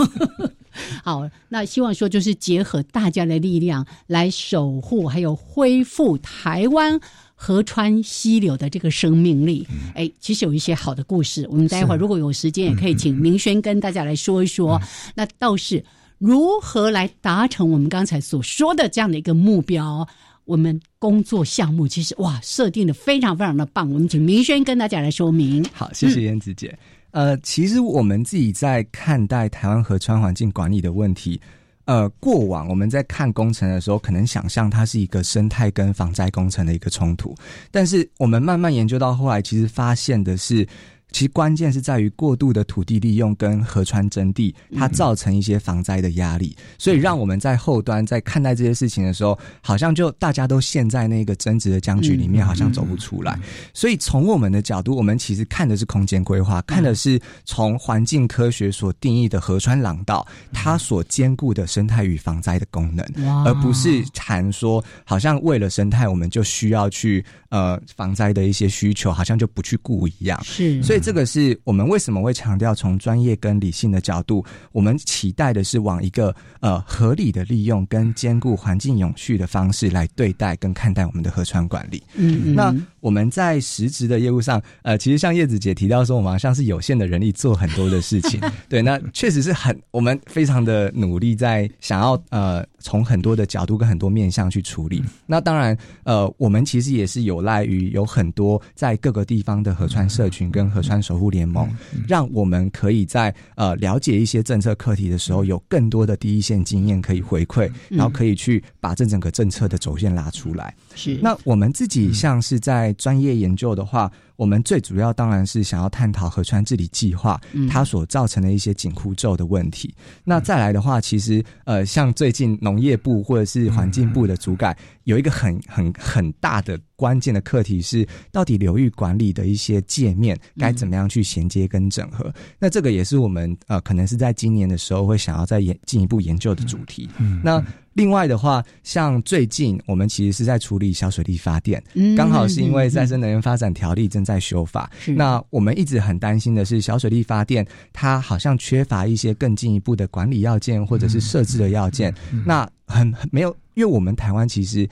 [1.05, 7.01] 好，那希望说就是结合大家的力量来守护，还有恢复台湾。
[7.45, 11.47] 河川溪流的这个生命力，哎，其实有一些好的故事。
[11.51, 14.81] 我们待会儿如果有时间，也可以请明轩跟大家来说一说。
[15.15, 15.85] 那倒是
[16.17, 20.09] 如何来达成我们刚才所说的这样的一个目标？
[20.47, 23.93] 我们工作项目其实哇，设定的非常非常的棒。
[23.93, 25.63] 我们请明轩跟大家来说明。
[25.75, 26.75] 好，谢谢燕子姐。
[27.11, 31.39] 呃，其实我们自己在看待台湾河川环境管理的问题。
[31.85, 37.35] 呃，过往我们在看工程的时候，可能想象它是一个生态跟防灾工程的一个冲突，
[37.71, 40.67] 但是我们慢慢研究到后来，其实发现的是。
[41.15, 53.39] 其实关键是在于过度的土地利用跟河川征地，它造成一些防灾的压力，所以让我们在后端在看待这些事情的时候，好像就大家都陷在那个争执的僵局里面，好像走不出来。
[53.73, 63.07] 所以从我们的角度，我们其实看的是空间规划，看的是从环境科学所定义的河川廊道，它所兼顾的生态与防灾的功能，
[63.47, 70.43] 而不是谈说好像为了生态，我们就需要去呃防灾的一些需求，好像就不去顾一样。
[70.43, 71.04] 是，所以。
[71.05, 82.03] 这个是我们为什么会强调从专业跟理性的角度，我们期待的是往一个呃合理的利用跟兼顾环境永续的方式来对待跟看待我们的河川管理。
[82.15, 88.41] 嗯，嗯那我们在实质的业务上，呃，其实像叶子姐提到说，我们好像是有限的人力做很多的事情。
[88.67, 95.05] 对，那确实是很我们非常的努力在想要呃从很多的角度跟很多面向去处理。
[95.27, 101.69] 那当然，呃，我们其实也是有赖于有很多在各个地方的河川社群跟河川守护联盟，
[102.09, 110.75] 让我们可以在呃了解一些政策课题的时候，有更多的第一线经验可以回馈，然后可以去把这整个政策的轴线拉出来。
[110.95, 119.95] 是，那我们自己像是在专业研究的话，我们最主要当然是想要探讨河川治理计划它所造成的一些紧箍咒的问题。
[120.25, 132.33] 那再来的话，其实呃，像最近农业部或者是环境部的主改，有一个很很很大的关键的课题是，到底流域管理的一些界面该怎么样去衔接跟整合？
[132.59, 137.09] 那这个也是我们呃，可能是在今年的时候会想要再研进一步研究的主题。
[137.43, 137.63] 那
[137.95, 141.83] 另外的话，像最近我们其实是在处理小水力发电，
[142.17, 144.91] 刚好是因为再生能源发展条例正在修法。
[145.17, 152.15] 那我们一直很担心的是，小水力发电它好像缺乏一些更进一步的管理要件或者是设置的要件。
[152.45, 154.89] 那很很没有，因为我们台湾其实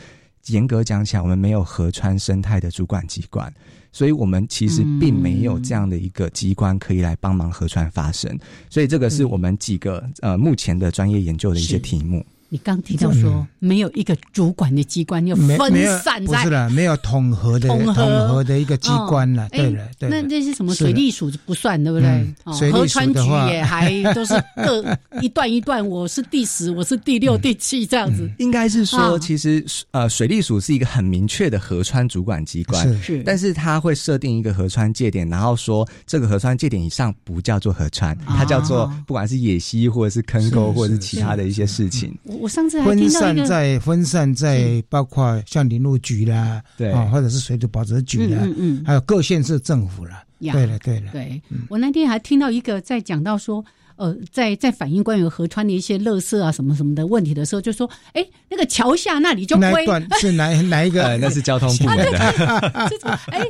[0.46, 3.52] 严格讲起来，我们没有河川生态的主管机关，
[3.92, 8.38] 所以我们其实并没有这样的一个机关可以来帮忙河川发生。
[8.70, 12.24] 所以这个是我们几个呃目前的专业研究的一些题目。
[12.52, 15.58] 你刚提到说没有一个主管的机关，要分
[16.02, 19.48] 散在不是了，没有统合的统合的一个机关了。
[19.48, 22.70] 对了，对，那那些什么水利署不算，对不对？
[22.70, 24.84] 河川局也还都是各
[25.22, 28.30] 一段一段，我是第十，我是第六、第七这样子。
[28.36, 42.14] 应该是说，其实呃，水利署是一个很明确的河川主管机关，是，但是它会设定一个河川界点，然后说这个河川界点以上不叫做河川，它叫做不管是野溪或者是坑沟或者是其他的一些事情。
[42.42, 46.90] 我上次还分散在分散在包括像林路局啦，对。
[46.90, 50.24] 啊，或者是水土保持局啦，嗯嗯，还有各县市政府啦。
[50.40, 51.40] 对了对了，对。
[51.68, 53.64] 我那天还听到一个在讲到说。
[54.02, 59.86] 呃，在在反映关于河川的一些垃圾啊什么什么的问题的时候，就说，哎，那个桥下那里就归
[60.18, 61.16] 是哪哪一个？
[61.18, 62.18] 那是交通部的。
[63.30, 63.40] 哎，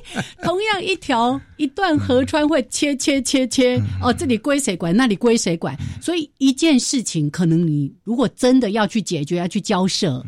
[0.43, 5.75] 同样一条一段河川会切切切切，哦，这里归谁管，那里归谁管？
[6.03, 10.23] 所以一件事情，可能你如果真的要去解决，要去交涉。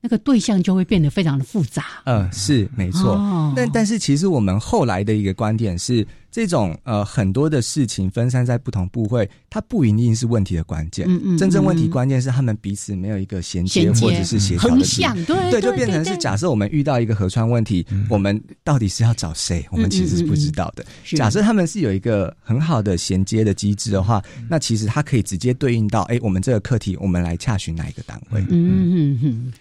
[0.00, 1.84] 那个对象就会变得非常的复杂。
[2.04, 3.52] 嗯，是没错。
[3.54, 11.04] 但但是其实我们后来的一个观点是，这种呃很多的事情分散在不同部会，它不一定是问题的关键。
[11.08, 11.38] 嗯嗯。
[11.38, 15.24] 真正问题关键是他们彼此没有一个衔接或者是协调的。
[15.26, 19.66] 对对，就变成是假设我们遇到一个河川问题，我们到底是要找谁？
[19.70, 20.84] 我们其实是不知道的。
[21.16, 28.40] 假设他们是有一个很好的衔接的机制的话，那其实它可以直接对应到，哎，我们这个课题，我们来洽询哪一个单位？
[28.48, 29.52] 嗯嗯嗯。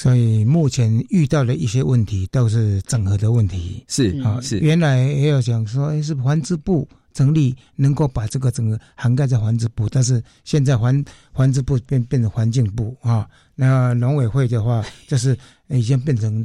[0.00, 4.58] 所以目前遇到的一些问题都是整合的问题，是啊，是。
[4.60, 12.96] 原来也有讲说，哎，是环资部成立能够把这个整个涵盖在环资部，但是现在环环资部变变成环境部。
[13.02, 15.36] 啊，那农委会的话就是
[15.68, 16.42] 已经变成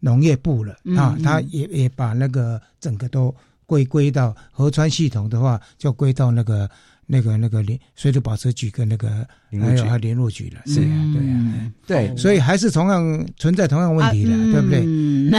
[0.00, 0.74] 农业部了。
[0.96, 3.32] 啊，他也也把那个整个都
[3.64, 6.68] 归归到河川系统的话，就归到那个。
[7.06, 14.82] 那个那个联水土保持局跟那个还有还联络局了，是啊，对啊，对，所以还是同样存在同样问题的，对不对？
[14.84, 15.32] 嗯，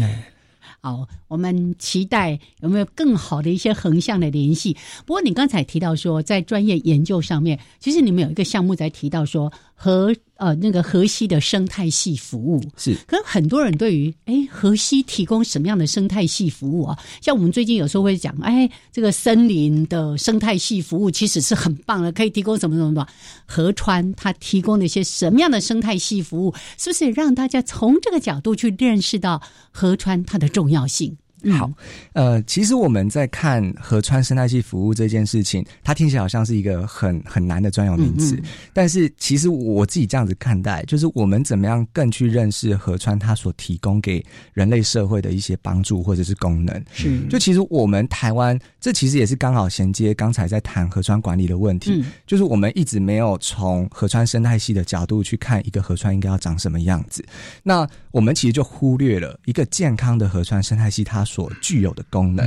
[0.80, 4.76] 好，我们期待有没有更好的一些横向的联系。
[5.06, 10.14] 不过你刚才提到说，在专业研究上面，其实你们有一个项目在提到说和。
[10.36, 16.98] 呃，那个河西的生态系服务是，可是很多人对于哎河西提供什么样的生态系服务啊？
[17.22, 23.06] 像我们最近有时候会讲，哎，这个森林的生态系服务其实是很棒的，可以提供什么什么什么？
[23.46, 26.52] 河川它提供了一些什么样的生态系服务？
[26.76, 31.16] 是不是让大家从这个角度去认识到河川它的重要性？
[31.52, 31.70] 好，
[32.12, 38.40] 呃，其实我们在看河川生态系服务这件事情，它听起来好像是一个很很难的专有名词，
[38.72, 46.84] 但是其实我自己这样子看待，就是我们怎么样更去认识河川它所提供给人类社会的一些帮助或者是功能。
[46.92, 57.24] 是，就其实我们台湾，这其实也是刚好衔接刚才在谈河川管理的问题，就是我们一直没有从河川生态系的角度去看一个河川应该要长什么样子。
[57.62, 61.22] 那我们其实就忽略了一个健康的河川生态系它。
[61.34, 62.44] 所具有的功能。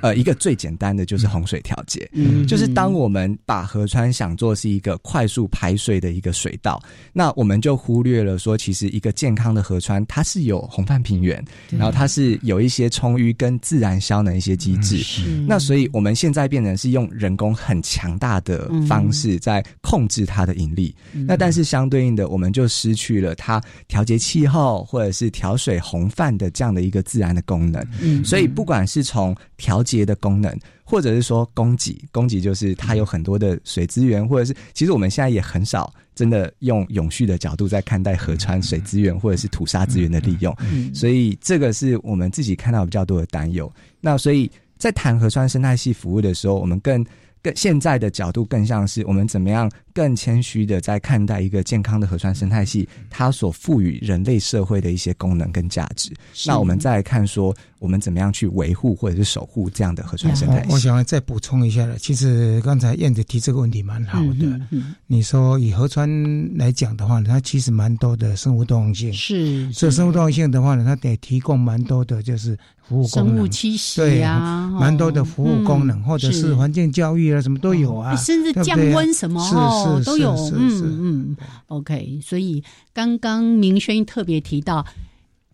[0.00, 2.10] 呃，一个最简单的就是洪水调节，
[2.48, 15.02] 就是当我们把河川想做是一个快速排水的一个水道，那我们就忽略了说，其实一个健康的河川它是有洪泛平原，然后它是有一些充裕跟自然消能一些机制。
[15.46, 20.94] 那所以我们现在变成是用人工很强大的方式在控制它的引力，
[21.26, 27.84] 那但是相对应的，我们就失去了它调节气候或者是调水洪泛的这样的一个自然的功能。
[28.22, 40.56] 嗯，所以不管是从调节的功能，或者是说供给，供给就是它有很多的水资源，或者是其实我们现在也很少真的用永续的角度在看待河川水资源或者是土沙资源的利用。
[40.94, 43.70] 所以这个是我们自己看到比较多的担忧。
[44.00, 47.04] 那所以在谈河川生态系服务的时候，我们更
[47.42, 49.70] 更现在的角度更像是我们怎么样。
[49.94, 56.12] 更谦虚的在看待一个健康的河川生态系，它所赋予人类社会的一些功能跟价值。
[56.46, 60.72] 那我们再来看说，我们怎么样去维护或者是守护这样的河川生态系？
[60.72, 64.60] 我想再补充一下了，其实刚才燕子提这个问题蛮好的。
[65.06, 66.08] 你说以河川
[66.56, 69.12] 来讲的话呢，它其实蛮多的生物多样性。
[69.12, 79.81] 是，这生物多样性的话呢，它得提供蛮多的就是服务功能，生物栖息啊，蛮多的服务功能，或者是环境教育啊，什么都有啊，甚至降温什么是。
[80.04, 82.20] 都有，嗯嗯，OK。
[82.22, 82.62] 所以
[82.92, 84.86] 刚刚明轩特别提到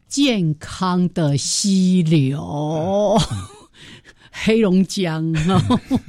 [0.07, 3.17] 健康的溪流，
[4.31, 5.35] 黑龙江。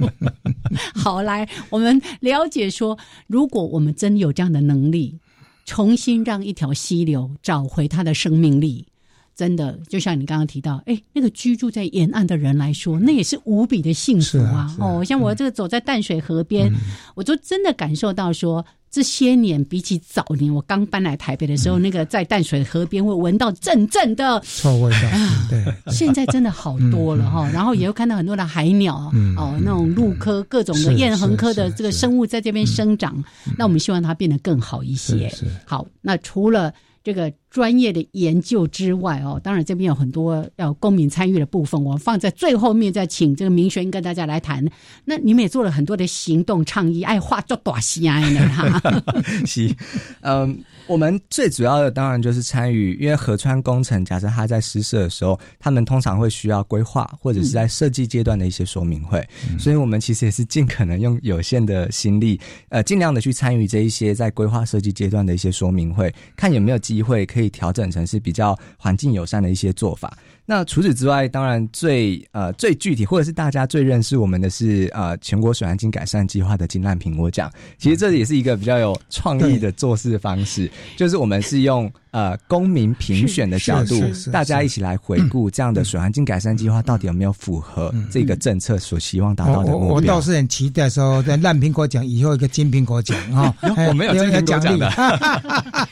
[0.94, 5.18] 好，来我们了解说，如果我们真有这样的能力，
[5.64, 8.86] 重新让一条溪流找回它的生命力。
[9.36, 14.76] 真的，就像你刚刚提到，哎，那个居住在沿岸的人来说，那也是无比的幸福啊！
[14.78, 16.70] 哦，像我这个走在淡水河边，
[17.14, 25.08] 我就真的感受到说，这些年比起早年我刚搬来台北的时候，那个在淡水河边会闻到阵阵的臭味道，
[25.48, 27.48] 对，现在真的好多了哈。
[27.50, 33.24] 然后也会看到很多的海鸟，哦，那种陆科各种的雁鸻科的这个生物在这边生长。
[33.56, 35.32] 那我们希望它变得更好一些。
[35.64, 37.32] 好，那除了这个。
[37.50, 44.64] 专业的研究之外哦，当然这边有很多要公民参与的部分，我们放在最后面再请这个明轩跟大家来谈。
[45.04, 48.80] 那你们也做了很多的行动倡议，爱画做短西安的哈。
[49.44, 49.68] 是，
[50.20, 59.28] 嗯，我们最主要的当然就是参与，因为河川工程，假设它在施设的时候，他们通常会需要规划或者是在设计阶段的一些说明会，
[59.58, 67.39] 所以我们其实也是尽可能用有限的心力，呃，尽量的去参与这一些在规划设计阶段的一些说明会，看有没有机会可以。
[67.40, 70.14] 可以调整成是比较环境友善的一些做法。
[70.50, 77.48] 那除此之外，当然最呃最具体，或者是大家最认识我们的是呃全国水环境改善计划的金烂苹果奖。
[77.78, 81.88] 其实这也是一个比较有创意的做事方式，就是我们是用。
[82.12, 89.94] 呃，公民评选的角度，大家一起来回顾这样的水环境改善计划到底有没有符合这个政策所希望达到的目标？
[89.94, 93.54] 我倒是很期待说，在烂苹果奖以后一个金苹果奖啊！
[93.86, 95.88] 我没有金苹果奖的，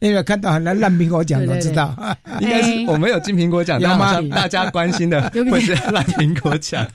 [0.00, 1.94] 因为看到很多烂苹果奖，我知道
[2.40, 4.20] 应该是我没有金苹果奖，有吗？
[4.34, 6.86] 大家关心的 不是烂苹果奖，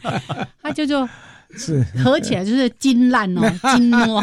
[0.63, 1.07] 它叫做
[1.55, 4.21] 是合起来就是金烂哦， 金诺。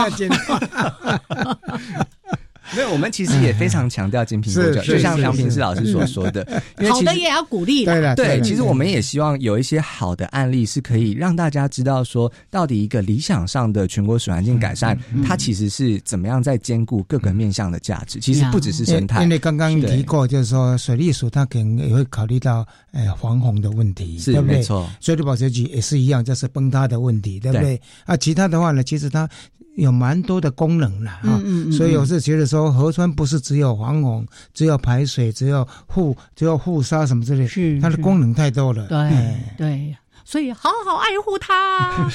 [2.77, 6.47] 没有，我们其实也非常强调金苹果奖，就像梁平志老师所说的，
[6.91, 7.85] 好的也要鼓励。
[7.85, 18.21] 对对，其实我们也希望有一些好的案例，是可以让大家知道说，到底一个理想上的全国水环境改善，它其实是怎么样在兼顾各个面向的价值。
[18.21, 24.89] 其实不只是生态，因为刚刚提过，就是说水利署它可能也会考虑到呃防洪的问题，是没错。
[25.01, 27.81] 水利保洁局也是一样，就是崩塌的问题，对不对？
[28.05, 29.29] 啊，其他的话呢，其实它。
[29.77, 31.41] 有蛮多的功能了哈，
[31.73, 38.87] 所以我是觉得说，河川不是只有防洪，只有排水，只有护，只有护沙什么之类，是它的功能太多了。
[38.89, 42.09] 对对，所以好好爱护它。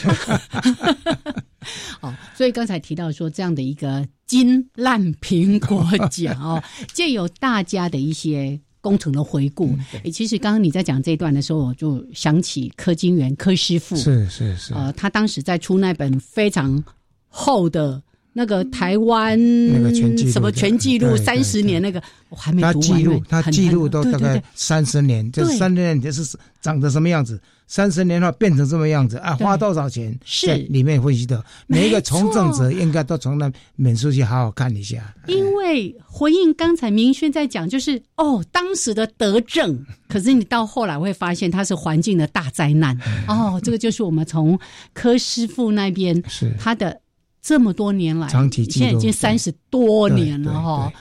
[2.01, 6.61] 哦，所以刚才提到说这样的一个金烂苹果奖哦，
[6.93, 9.75] 借由大家的一些工程的回顾。
[10.03, 16.83] 哎，其实刚刚你在讲这一段的时候，我就想起柯金元柯师傅，是是是，呃，他当时在出那本非常。
[17.37, 19.37] 后的那个台湾
[19.73, 29.35] 那个全什么全记录三十年那个我还没读完，他记录他记录都大概三十年，这三十年就是长得什么样子，三十年后变成什么样子啊？
[29.35, 30.17] 花多少钱？
[30.23, 35.13] 是里面分析的，每一个从政者应该都从那本书去好好看一下。
[35.27, 39.77] 因为回应刚才明轩在讲，就是哦，当时的德政，
[40.09, 43.59] 可是你到后来会发现它是环境的大灾难哦。
[43.63, 44.57] 这个就是我们从
[44.93, 46.99] 柯师傅那边是他的。
[47.45, 50.91] 这么多年来，长期现在已经三十多年了哈。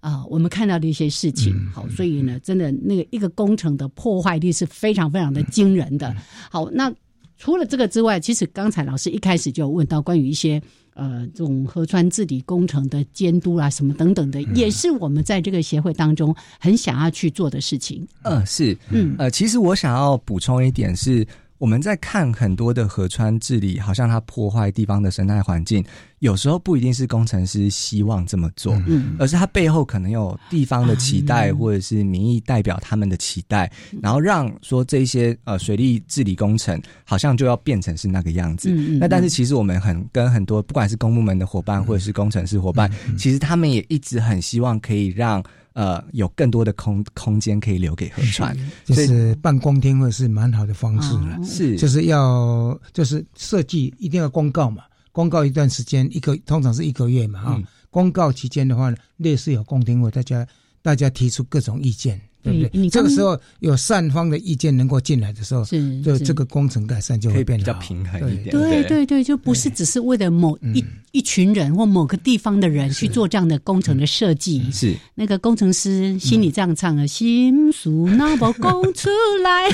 [0.00, 6.12] 啊，我们看到的一些事情，好，所以呢，真的那个一个工程的破坏力是非常非常的惊人的。
[6.50, 6.92] 好，那
[7.38, 10.60] 除了这个之外，其实刚才老师一开始就问到关于一些
[10.94, 18.04] 呃这种河川治理工程的监督啊什么等等的，也是我们在这个协会当中很想要去做的事情。
[18.22, 21.24] 嗯，是，嗯，呃，其实我想要补充一点是。
[21.62, 25.84] 我们在看很多的河川治理，好像它破坏地方的生态环境，
[26.18, 33.70] 有时候不一定是工程师希望这么做，嗯，而是它背后可能有地方的期待，或者是民意代表他们的期待，
[34.02, 38.68] 然后让说这些呃水利治理工程好像就要变成是那个样子。
[38.98, 45.40] 那但是其实我们很跟很多不管是公部门的伙伴或者是工程师伙伴，其实他们也一直很希望可以让。
[45.74, 51.38] 呃，有更多的空空间可以留给河川，就是办公厅会是蛮好的方式了。
[51.44, 57.62] 是，就是要就是设计一定要公告嘛，公告一段时间，一个通常是一个月嘛啊。
[57.90, 60.46] 公告期间的话呢，类似有公听会，大家
[60.80, 62.20] 大家提出各种意见。
[62.42, 62.88] 对不对？
[62.88, 65.64] 这个时候有善方的意见能够进来的时候，
[66.02, 68.50] 就这个工程改善就会变得比较平衡一点。
[68.50, 69.06] 对对。
[69.06, 74.70] 对，就不是只是为了某一一群人或某个地方的人去做这样的工程的设计。
[74.72, 74.96] 是。
[75.14, 79.10] 那个工程师心里这样唱的：“心属那么供出
[79.42, 79.68] 来。”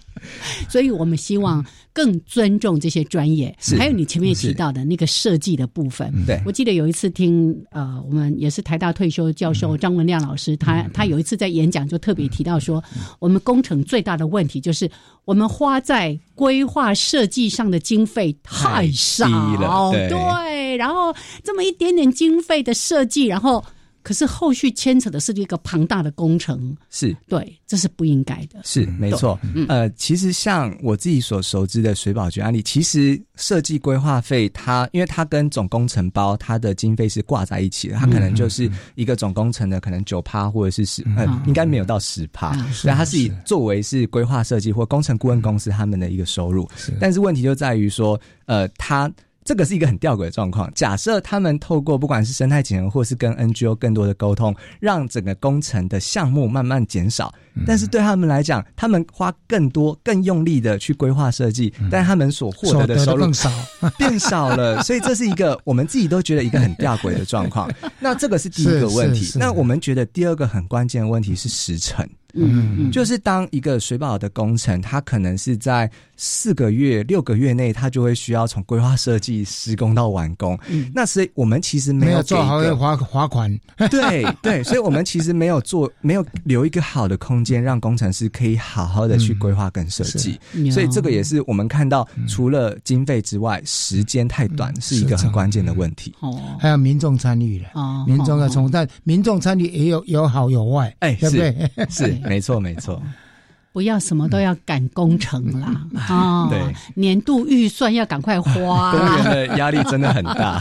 [0.68, 6.12] 所以我们希望更尊重这些专业，还有你前面提到的那个设计的部分。
[6.26, 6.40] 对。
[6.44, 12.82] 我记得有一次听呃，我们也是台大退休教授张文亮老师，他他有一次在演讲就特别提到说，
[13.18, 14.90] 我们工程最大的问题就是
[15.24, 19.28] 我们花在规划设计上的经费太少。
[19.28, 23.64] 了，对，然后这么一点点经费的设计，然后。
[24.04, 27.16] 可是后续牵扯的是一个庞大的工程，是。
[27.26, 28.60] 对，这是不应该的。
[28.62, 29.36] 是没错，
[29.66, 46.68] 呃，其实像我自己所熟知的水保局案例，其实设计规划费它，因为它跟总工程包它的经费是挂在一起的，它可能就是一个总工程的可能九趴或者是十，呃，应该没有到十趴，所以它是以作为是规划设计或工程顾问公司他们的一个收入。
[47.00, 49.10] 但是问题就在于说，呃，它。
[49.44, 50.70] 这个是一个很吊诡的状况。
[50.74, 57.32] 假设他们透过不管是生态节能，或是跟 NGO 更多的沟通，让整个工程的项目慢慢减少，
[57.66, 63.50] 但是对他们来讲，他们花更多、更用力的去规划设计，但他们所获得的收入更少，
[63.98, 64.82] 变少了。
[64.82, 67.70] 所以这是一个我们自己都觉得一个很吊诡的状况。
[68.00, 69.38] 那这个是第一个问题。
[69.38, 72.08] 那我们觉得第二个很关键的问题是时程。
[72.36, 80.58] 嗯，就是当一个水保的工程，它可能是在四个月、六个月内，它就会需要从规划设计施工到完工。
[80.68, 83.56] 嗯，那所以我们其实没有做好要罚罚款。
[83.90, 90.38] 对对，所以我们其实没有做，没有留一个好的空间，让工程师可以好好的去规划跟设计。
[90.72, 96.14] 所以这个也是我们看到，除了经费之外，时间太短是一个很关键的问题。
[96.20, 97.68] 哦，还有民众参与了，
[98.06, 101.70] 民众要从，但民众参与也有有好有坏，哎，对不对？
[101.88, 102.14] 是。
[102.28, 103.02] 没错，没错，
[103.72, 106.46] 不要什么都要赶工程啦啊！
[106.50, 106.60] 对，
[106.94, 110.60] 年度预算要赶快花，公园的压力真的很大。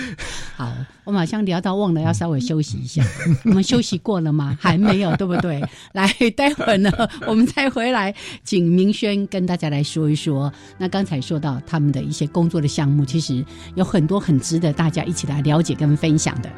[0.56, 0.70] 好，
[1.04, 3.02] 我马上聊到忘了要稍微休息一下，
[3.46, 4.54] 我们休息过了吗？
[4.60, 5.64] 还没有，对不对？
[5.92, 6.06] 来，
[6.36, 6.92] 待会儿呢，
[7.26, 10.52] 我们再回来，请明轩跟大家来说一说。
[10.76, 13.42] 那刚才说到他们的一些工作的项目，其实
[13.74, 16.50] 有很多很值得大家一起来了解跟分享的。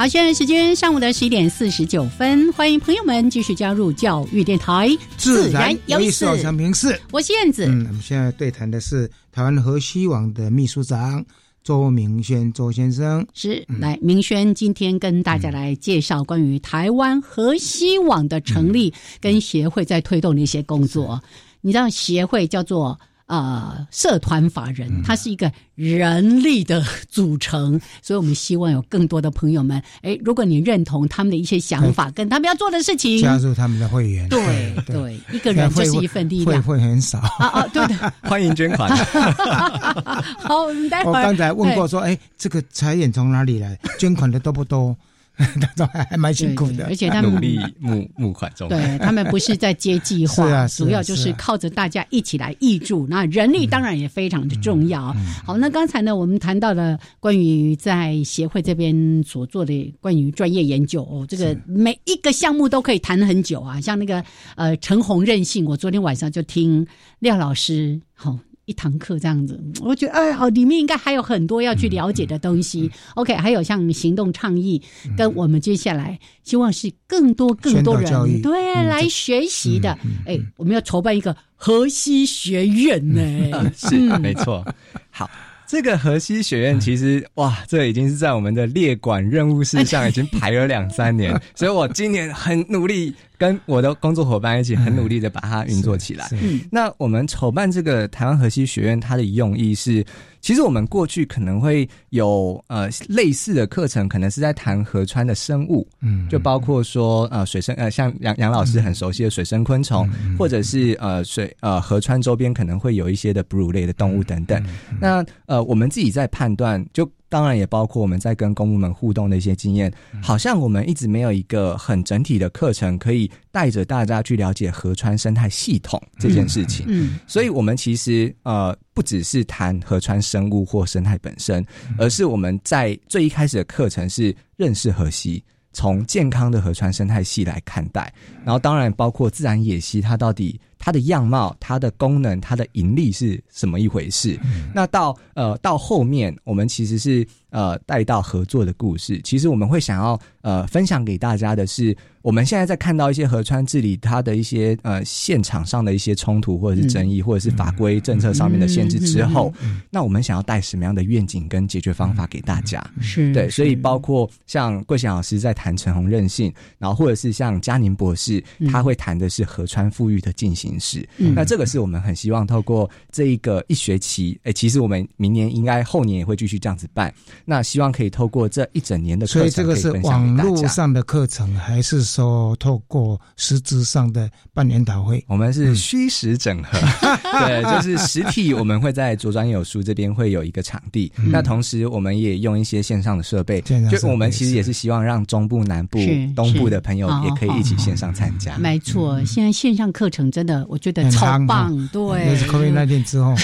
[0.00, 4.88] 好，现在时间上午的十一点四十九分，欢迎朋友们继续加入教育电台，
[5.18, 6.24] 自然有意思。
[6.24, 7.66] 我是平视，我是燕子。
[7.66, 11.22] 嗯，我们现在对谈的是台湾河西网的秘书长
[11.62, 13.26] 周明轩周先生。
[13.34, 21.22] 是，来明轩今天跟大家来介绍关于台湾河西网的成立跟协会在推动的一些工作。
[21.60, 22.98] 你知道协会叫做？
[23.30, 38.90] 呃，社团法人，它是一个人力的组成， 所以我们希望有更多的朋友们，哎，如果你认同他们的一些想法，跟他们要做的事情，加入他们的会员，对对，一个人就是一份力量，会会很少啊啊，对的，欢迎捐款。
[40.42, 41.18] 好，我们待会儿。
[41.20, 43.78] 我刚才问过说，哎，这个财源从哪里来？
[43.96, 44.96] 捐款的多不多？
[45.76, 48.68] 他们还蛮辛苦的，而且他们努力募 募款中。
[48.68, 53.06] 对他们不是在接计 划，是啊，主要就是靠着大家一起来挹注。
[53.08, 55.14] 那人力当然也非常的重要。
[55.44, 63.80] 好，那刚才呢，我们谈到了关于在协会这边所做的关于专业研究哦，这个每一个项目都可以谈很久啊。
[63.80, 64.22] 像那个
[64.56, 66.86] 呃陈红任性，我昨天晚上就听
[67.20, 68.38] 廖老师好。
[68.70, 72.88] 一堂课这样子，我觉得哎，好，里面应该还有很多要去了解的东西。
[73.14, 74.80] OK，还有像行动倡议，
[75.16, 79.98] 跟我们接下来希望是更多更多人对来学习的。
[80.24, 84.64] 哎，我们要筹办一个河西学院呢， 是没错。
[85.10, 85.28] 好。
[85.66, 96.28] 这个河西学院其实哇，这已经是在我们的列管任务事项已经排了两三年，所以我今年很努力跟我的工作伙伴一起很努力的把它运作起来。
[96.70, 100.04] 那我们筹办这个台湾河西学院，它的用意是。
[100.42, 114.62] 其实我们过去可能会有呃类似的课程，可能是在谈河川的生物，嗯，就包括说呃水生呃像杨杨老师很熟悉的水生昆虫，或者是呃水呃河川周边可能会有一些的哺乳类的动物等等。
[114.98, 117.10] 那呃我们自己在判断就。
[117.30, 126.84] 当然也包括我们在跟公务们互动的一些经验，好像我们一直没有一个很整体的课程，可以带着大家去了解河川生态系统这件事情。
[126.88, 131.64] 嗯，所以我们其实呃不只是谈河川生物或生态本身，
[131.96, 135.42] 而是我们在最一开始的课程是认识河溪。
[135.72, 138.12] 从健康的河川生态系来看待，
[138.44, 144.36] 然后当然包括自然野溪，它到底它的样貌、它的功能、它的盈利是什么一回事？
[144.74, 149.20] 那到呃到后面，我们其实是呃带到合作的故事。
[149.22, 151.96] 其实我们会想要呃分享给大家的是。
[152.22, 159.50] 我们现在在看到一些河川治理，它的一些呃现场上的一些冲突，或者是争议，或者是法规政策上面的限制之后，
[159.88, 162.84] 那我们想要带什么样的愿景跟解决方法给大家？
[163.00, 171.08] 是对，所以包括像桂贤老师在谈陈红任性，然后或者是像嘉宁博士，他会谈的是河川富裕的进行式。
[171.16, 177.10] 那这个是我们很希望透过这一个一学期，哎，其实我们明年应该后年也会继续这样子办。
[177.46, 182.09] 那希望可以透过这一整年的课程，所以这个是网络上的课程还是？
[182.10, 186.78] 说透过实质上的办研讨会，我们是虚实整合，
[187.46, 194.70] 对，就是实体我们会在左转有书这边会有一个场地，那同时我们也用一些线上的设备，就我们其实也是。
[194.80, 195.98] 希望让中部、南部、
[196.34, 198.56] 东部的朋友也可以一起线上参加。
[198.56, 202.34] 没错，现在线上课程真的我觉得超棒，对。
[202.34, 203.34] 是 COVID 那天之后，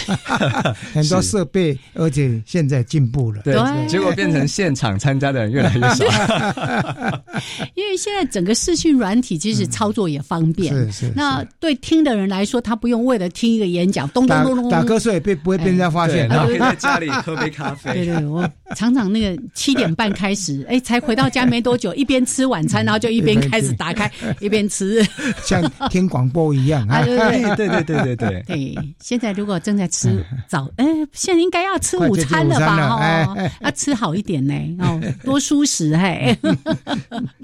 [0.95, 3.55] 很多设备，而且现在进步了，对，
[3.87, 6.07] 结果变成现场参加的人越来越少，
[7.77, 8.56] 因为现在整个。
[8.57, 11.13] 视讯软体其实操作也方便，是是。
[11.15, 16.27] 那对听的人来说，他不用为了听一个演讲，咚咚咚咚打瞌睡，被不会被人家发现。
[16.29, 17.93] 然后可以在家里喝杯咖啡。
[17.93, 25.07] 对对，我常常那个七点半开始， 哎，才回到家没多久，一边吃晚餐， 然后就一边开始打开，一边吃，
[25.45, 27.03] 像听广播一样啊！
[27.05, 28.95] 对对对对对对对。
[29.01, 33.27] 现在如果正在吃早，哎，现在应该要吃午餐了吧？
[33.27, 36.37] 哦，要吃好一点呢，哦，多舒适嘿。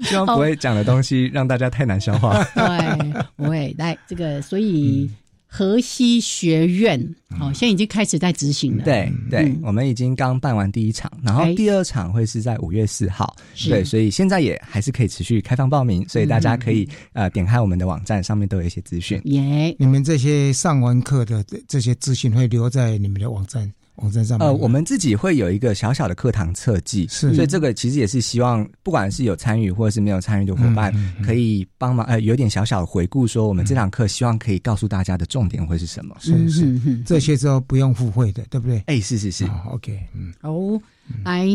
[0.01, 1.02] 希望不会讲的东西。
[1.33, 2.43] 让大家太难消化。
[2.55, 5.09] 对，不会来这个，所以
[5.45, 6.99] 河西学院
[7.39, 8.83] 哦，现在已经开始在执行了。
[8.83, 13.35] 对对，我们已经刚办完第一场，然后第二场会是在五月四号。
[13.69, 19.21] 对，所以现在也还是可以持续开放报名，所以大家可以呃点开我们的网站，上面都有一些资讯。
[19.25, 23.71] 耶，你们这些上完课的这些资讯会留在你们的网站。
[23.95, 36.15] 网站上呃，我们自己会有一个小小的课堂设计，是，所以这个其实也是希望，不管是有参与或者是没有参与的伙伴，可以帮忙呃，有点小小的回顾，说我们这堂课希望可以告诉大家的重点会是什么？
[36.19, 38.81] 是是是，这些都不用付费的，对不对？
[38.87, 40.81] 哎，是是是，OK，嗯，哦，
[41.23, 41.47] 来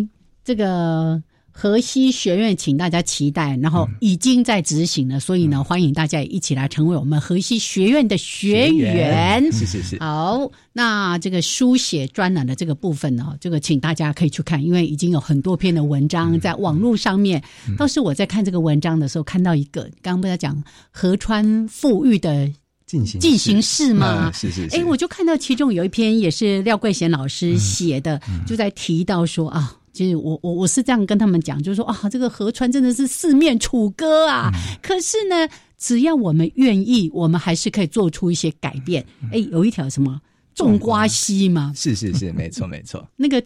[0.45, 1.23] 这个。
[1.61, 9.43] 河西学院，请大家期待，然后已经在执行了，所以呢，欢迎大家也一起来成为我们河西学院的学员。
[9.51, 9.99] 是是是。
[9.99, 17.43] 好，那这个书写专栏的这个部分呢，这个请大家可以去看，因为已经有很多篇的文章在网络上面。
[17.77, 22.49] 倒是我在看这个文章的时候，看到一个，刚刚不是讲河川富裕的。
[22.87, 24.33] 进行进行式吗？
[24.33, 24.67] 是是。
[24.71, 34.49] 哎，我就看到其中有一篇也是廖桂贤老师写的，就在提到说啊，其实我我我是这样跟他们讲，就是说啊，这个河川真的是四面楚歌啊。
[34.81, 39.05] 可是呢，只要我们愿意，我们还是可以做出一些改变。
[39.33, 40.21] 哎，有一条什么
[40.55, 41.73] 种瓜溪吗？
[41.75, 43.05] 是是是，没错没错。
[43.17, 43.43] 那个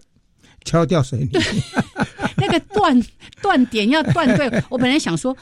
[0.67, 1.31] 敲掉水泥，
[2.37, 3.03] 那个断
[3.41, 4.63] 断点要断对。
[4.69, 5.35] 我本来想说。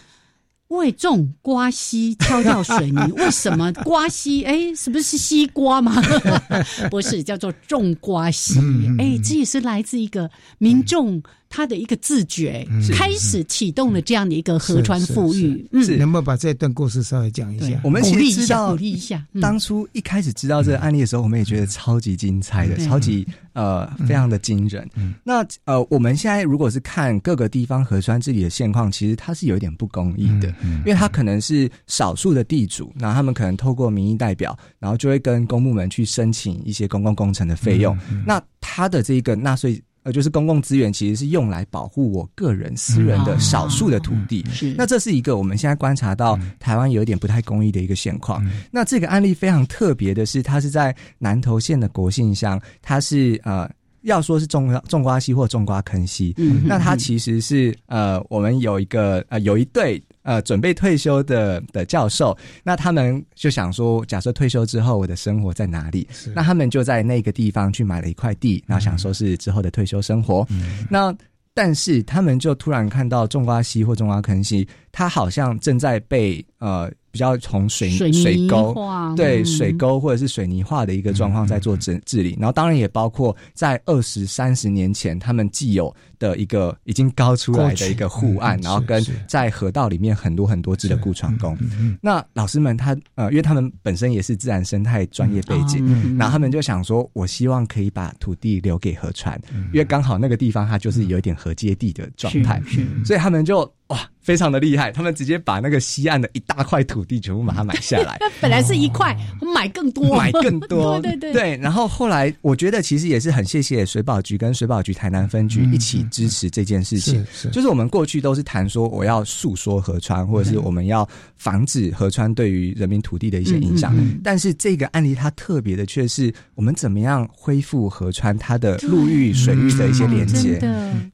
[0.70, 4.42] 为种瓜西敲掉水泥，为什么瓜西？
[4.44, 6.00] 哎，是不是西瓜吗？
[6.90, 8.58] 不是，叫做种瓜西。
[8.98, 11.22] 哎，这也是来自一个民众。
[11.50, 17.78] 他的一个自觉开始启动了这样的一个河川富裕，嗯，能不能把这段故事稍微讲一下？
[17.82, 19.26] 我们其实知道，鼓励一下。
[19.42, 24.88] 当初一开始知道这个案例的时候，我们也觉得超级精彩的，超级呃，非常的惊人。
[25.24, 39.82] 那呃，我们现在如果是看各个地方河川治理的现况，其实它是有一点不公义的，因为它可能是少数的地主，然后他们可能透过民意代表，然后就会跟公部门去申请一些公共工程的费用，那他的这个纳税。
[40.02, 48.44] 呃，就是公共资源其实是用来保护我个人私人的少数的土地，是那这是一个我们现在观察到台湾有一点不太公义的一个现况。
[48.70, 53.70] 那这个案例非常特别的是，它是在南投县的国姓乡，它是呃
[54.02, 56.34] 要说是种种瓜溪或种瓜坑溪，
[56.64, 60.02] 那它其实是呃我们有一个呃有一对。
[60.22, 66.06] 呃，准备退休的的教授，那他们就想说，假设退休之后我的生活在哪里？
[66.34, 70.46] 那他们就在那个地方去买了一块地，然后想说是之后的退休生活。
[70.88, 71.14] 那
[71.52, 76.90] 但是他们就突然看到种瓜溪或种瓜坑溪，它好像正在被呃。
[77.12, 78.72] 比较从水水沟
[79.16, 91.58] 对水沟或者是水泥化的一个状况在做治治理，然后当然也包括在二十三十年前他们既有的一个已经高出来的一个护岸，然后跟在河道里面很多很多只的固船工。
[92.00, 99.40] 那老师们他呃，因为他们本身也是自然生态专业背景，然后他们就想说，我希望可以把土地留给河川，
[99.72, 102.62] 因为刚好那个地方它就是有一点河接地的状态，
[103.04, 103.68] 所以他们就。
[103.90, 104.92] 哇，非常的厉害！
[104.92, 108.16] 他们直接把那个西岸的一大块土地全部把它买下来。
[108.20, 109.16] 那 本来是一块，
[109.52, 110.96] 买更多， 买更多。
[111.02, 111.56] 对对对。
[111.56, 117.24] 然后后来，我觉得其实也是很谢谢水保局跟水保局台南分局一起支持这件事情。
[117.32, 117.50] 是是。
[117.50, 123.96] 就是我们过去都是谈说我要诉说河川，或者是我们要防止河川对于人民土地的一些影响。
[124.22, 130.58] 但是这个案例它特别的却是我们怎么样恢复河川它的陆域水域的一些连接。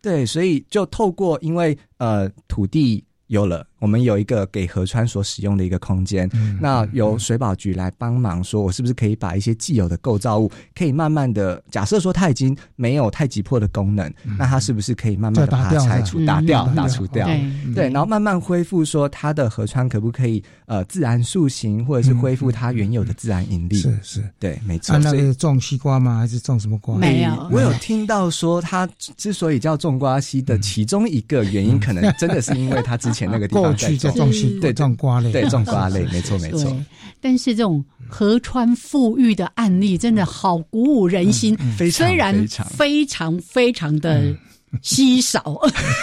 [0.02, 1.76] 对，所以就透过因为。
[1.98, 3.66] 呃，土地有了。
[3.78, 17.26] 我们有一个给河川所使用的一个空间，那由水保局来帮忙，说我是不是可以把一些既有的构造物，可以慢慢的假设说它已经没有太急迫的功能，那它是不是可以慢慢的把它拆除、打掉、打除掉？
[17.74, 23.76] 对，然后慢慢恢复，说它的河川可不可以呃自然塑形，或者是恢复它原有的自然盈利？
[23.76, 24.96] 是是，对，没错。
[24.98, 26.18] 那个种西瓜吗？
[26.18, 26.96] 还是种什么瓜？
[26.96, 34.58] 没有，我有听到说它之所以叫种瓜西的其中一个原因，可能真的是因为它之前那个地方 在种西。
[34.60, 36.76] 对，种瓜类，对，种瓜类，没错，没错。
[37.20, 41.56] 但是这种河川富裕的案例，真的好鼓舞人心。
[41.90, 44.34] 虽然非常非常的。
[44.82, 45.58] 稀少，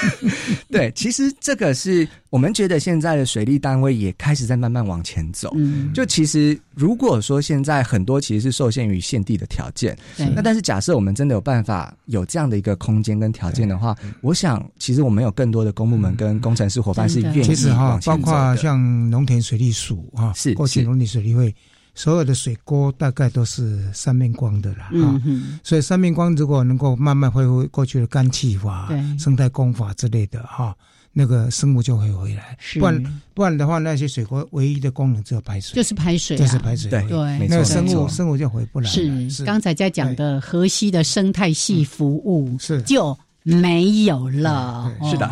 [0.71, 5.53] 对，其实这个是我们觉得现在的水利单位也开始在慢慢往前走。
[5.55, 9.97] 嗯，就其实如果说现在很多其实是受限于现地的条件，
[10.35, 21.53] 那但是假设我们真的有办法有这样的一个空间跟条件的话，我想其实我们有更多的公部门跟工程师伙伴是愿意往前走包括像农田水利署啊，是过去农田水利会。
[21.95, 25.21] 所有的水沟大概都是三面光的啦，哈，
[25.63, 28.89] 所以三面光如果能够慢慢恢复过去的干气法、
[29.19, 30.75] 生态功法之类的，哈，
[31.11, 32.57] 那个生物就会回来。
[32.79, 36.89] 不然不然的话，那些水沟唯一的功能只有排水，就是排水，就是排水。
[36.89, 38.89] 对对，那个生物生物就回不来。
[38.89, 44.91] 是刚才在讲的河西的生态系服务是就没有了。
[45.11, 45.29] 是的，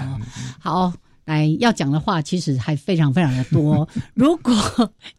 [0.59, 0.93] 好。
[1.32, 3.88] 来要讲的话，其实还非常非常的多。
[4.13, 4.53] 如果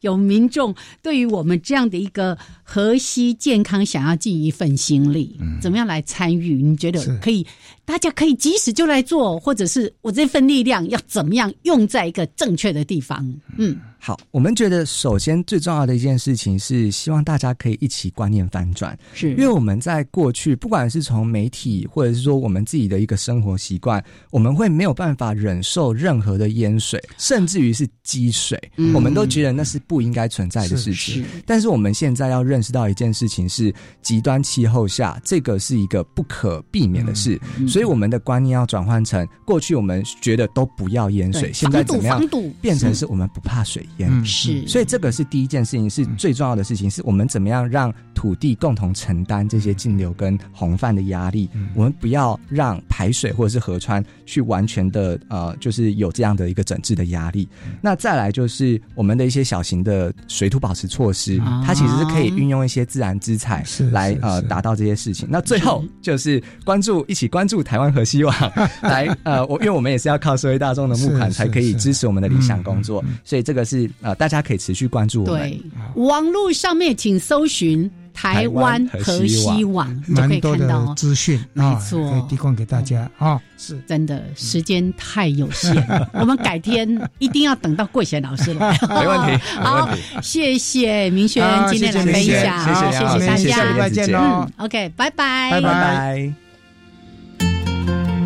[0.00, 6.62] 有民众对于我们这样的一个河西健康想要尽一份心力，怎么样来参与？
[6.62, 7.46] 你觉得可以？
[7.84, 13.34] 大家可以及时就来做，或者是我这份力量要怎么样用在一个正确的地方？
[13.56, 13.76] 嗯。
[14.04, 28.92] 好，我们觉得首先最重要的一件事情是，希望大家可以一起观念反转，是因为我们在过去，不管是从媒体，或者是说我们自己的一个生活习惯，我们会没有办法忍受任何的淹水，甚至于是积水，嗯。
[28.92, 31.24] 我们都觉得那是不应该存在的事情。
[31.46, 33.72] 但是我们现在要认识到一件事情是，
[34.03, 42.20] 极端气候下，这个是一个不可避免的事，嗯所以我们的观念要转换成，过去我们觉得都不要淹水，现在怎么样？
[42.61, 43.07] 变成是。
[43.07, 44.09] 我们不怕水淹？
[44.11, 44.24] 嗯。
[44.24, 44.66] 是。
[44.66, 51.48] 所以这个是第一件事情，是最重要的事情，是我们怎么样让土地共同承担这些径流跟洪泛的压力。
[51.74, 57.49] 我们不要让排水或者是河川去完全的呃，就是有这样的一个整治的压力。
[57.80, 65.26] 那再来就是我们的一些小型的水土保持措施，它其实是可以运用一些自然资产来呃达到这些事情。
[65.30, 68.35] 那最后就是关注一起关注台湾和希望
[68.83, 75.51] 来呃，我因为我们也是要靠社会大众的募款才可以支持我们的理想工作，所以这个是呃大家可以持续关注我们。
[75.51, 75.62] 对，
[75.97, 82.10] 网络上面请搜寻台湾河西网，就可以蛮多看到的资讯没啊，错。
[82.10, 83.40] 可以提供给大家啊。
[83.58, 83.78] 是。
[83.86, 85.74] 真的时间太有限，
[86.14, 86.88] 我们改天
[87.18, 88.76] 一定要等到桂贤老师来。
[88.88, 89.88] 没问题好
[90.22, 93.36] 谢谢明轩今天来谢谢分享，谢谢谢谢大家。
[93.36, 95.50] 谢谢谢家，谢谢嗯，OK，拜拜。
[95.52, 96.41] 拜拜。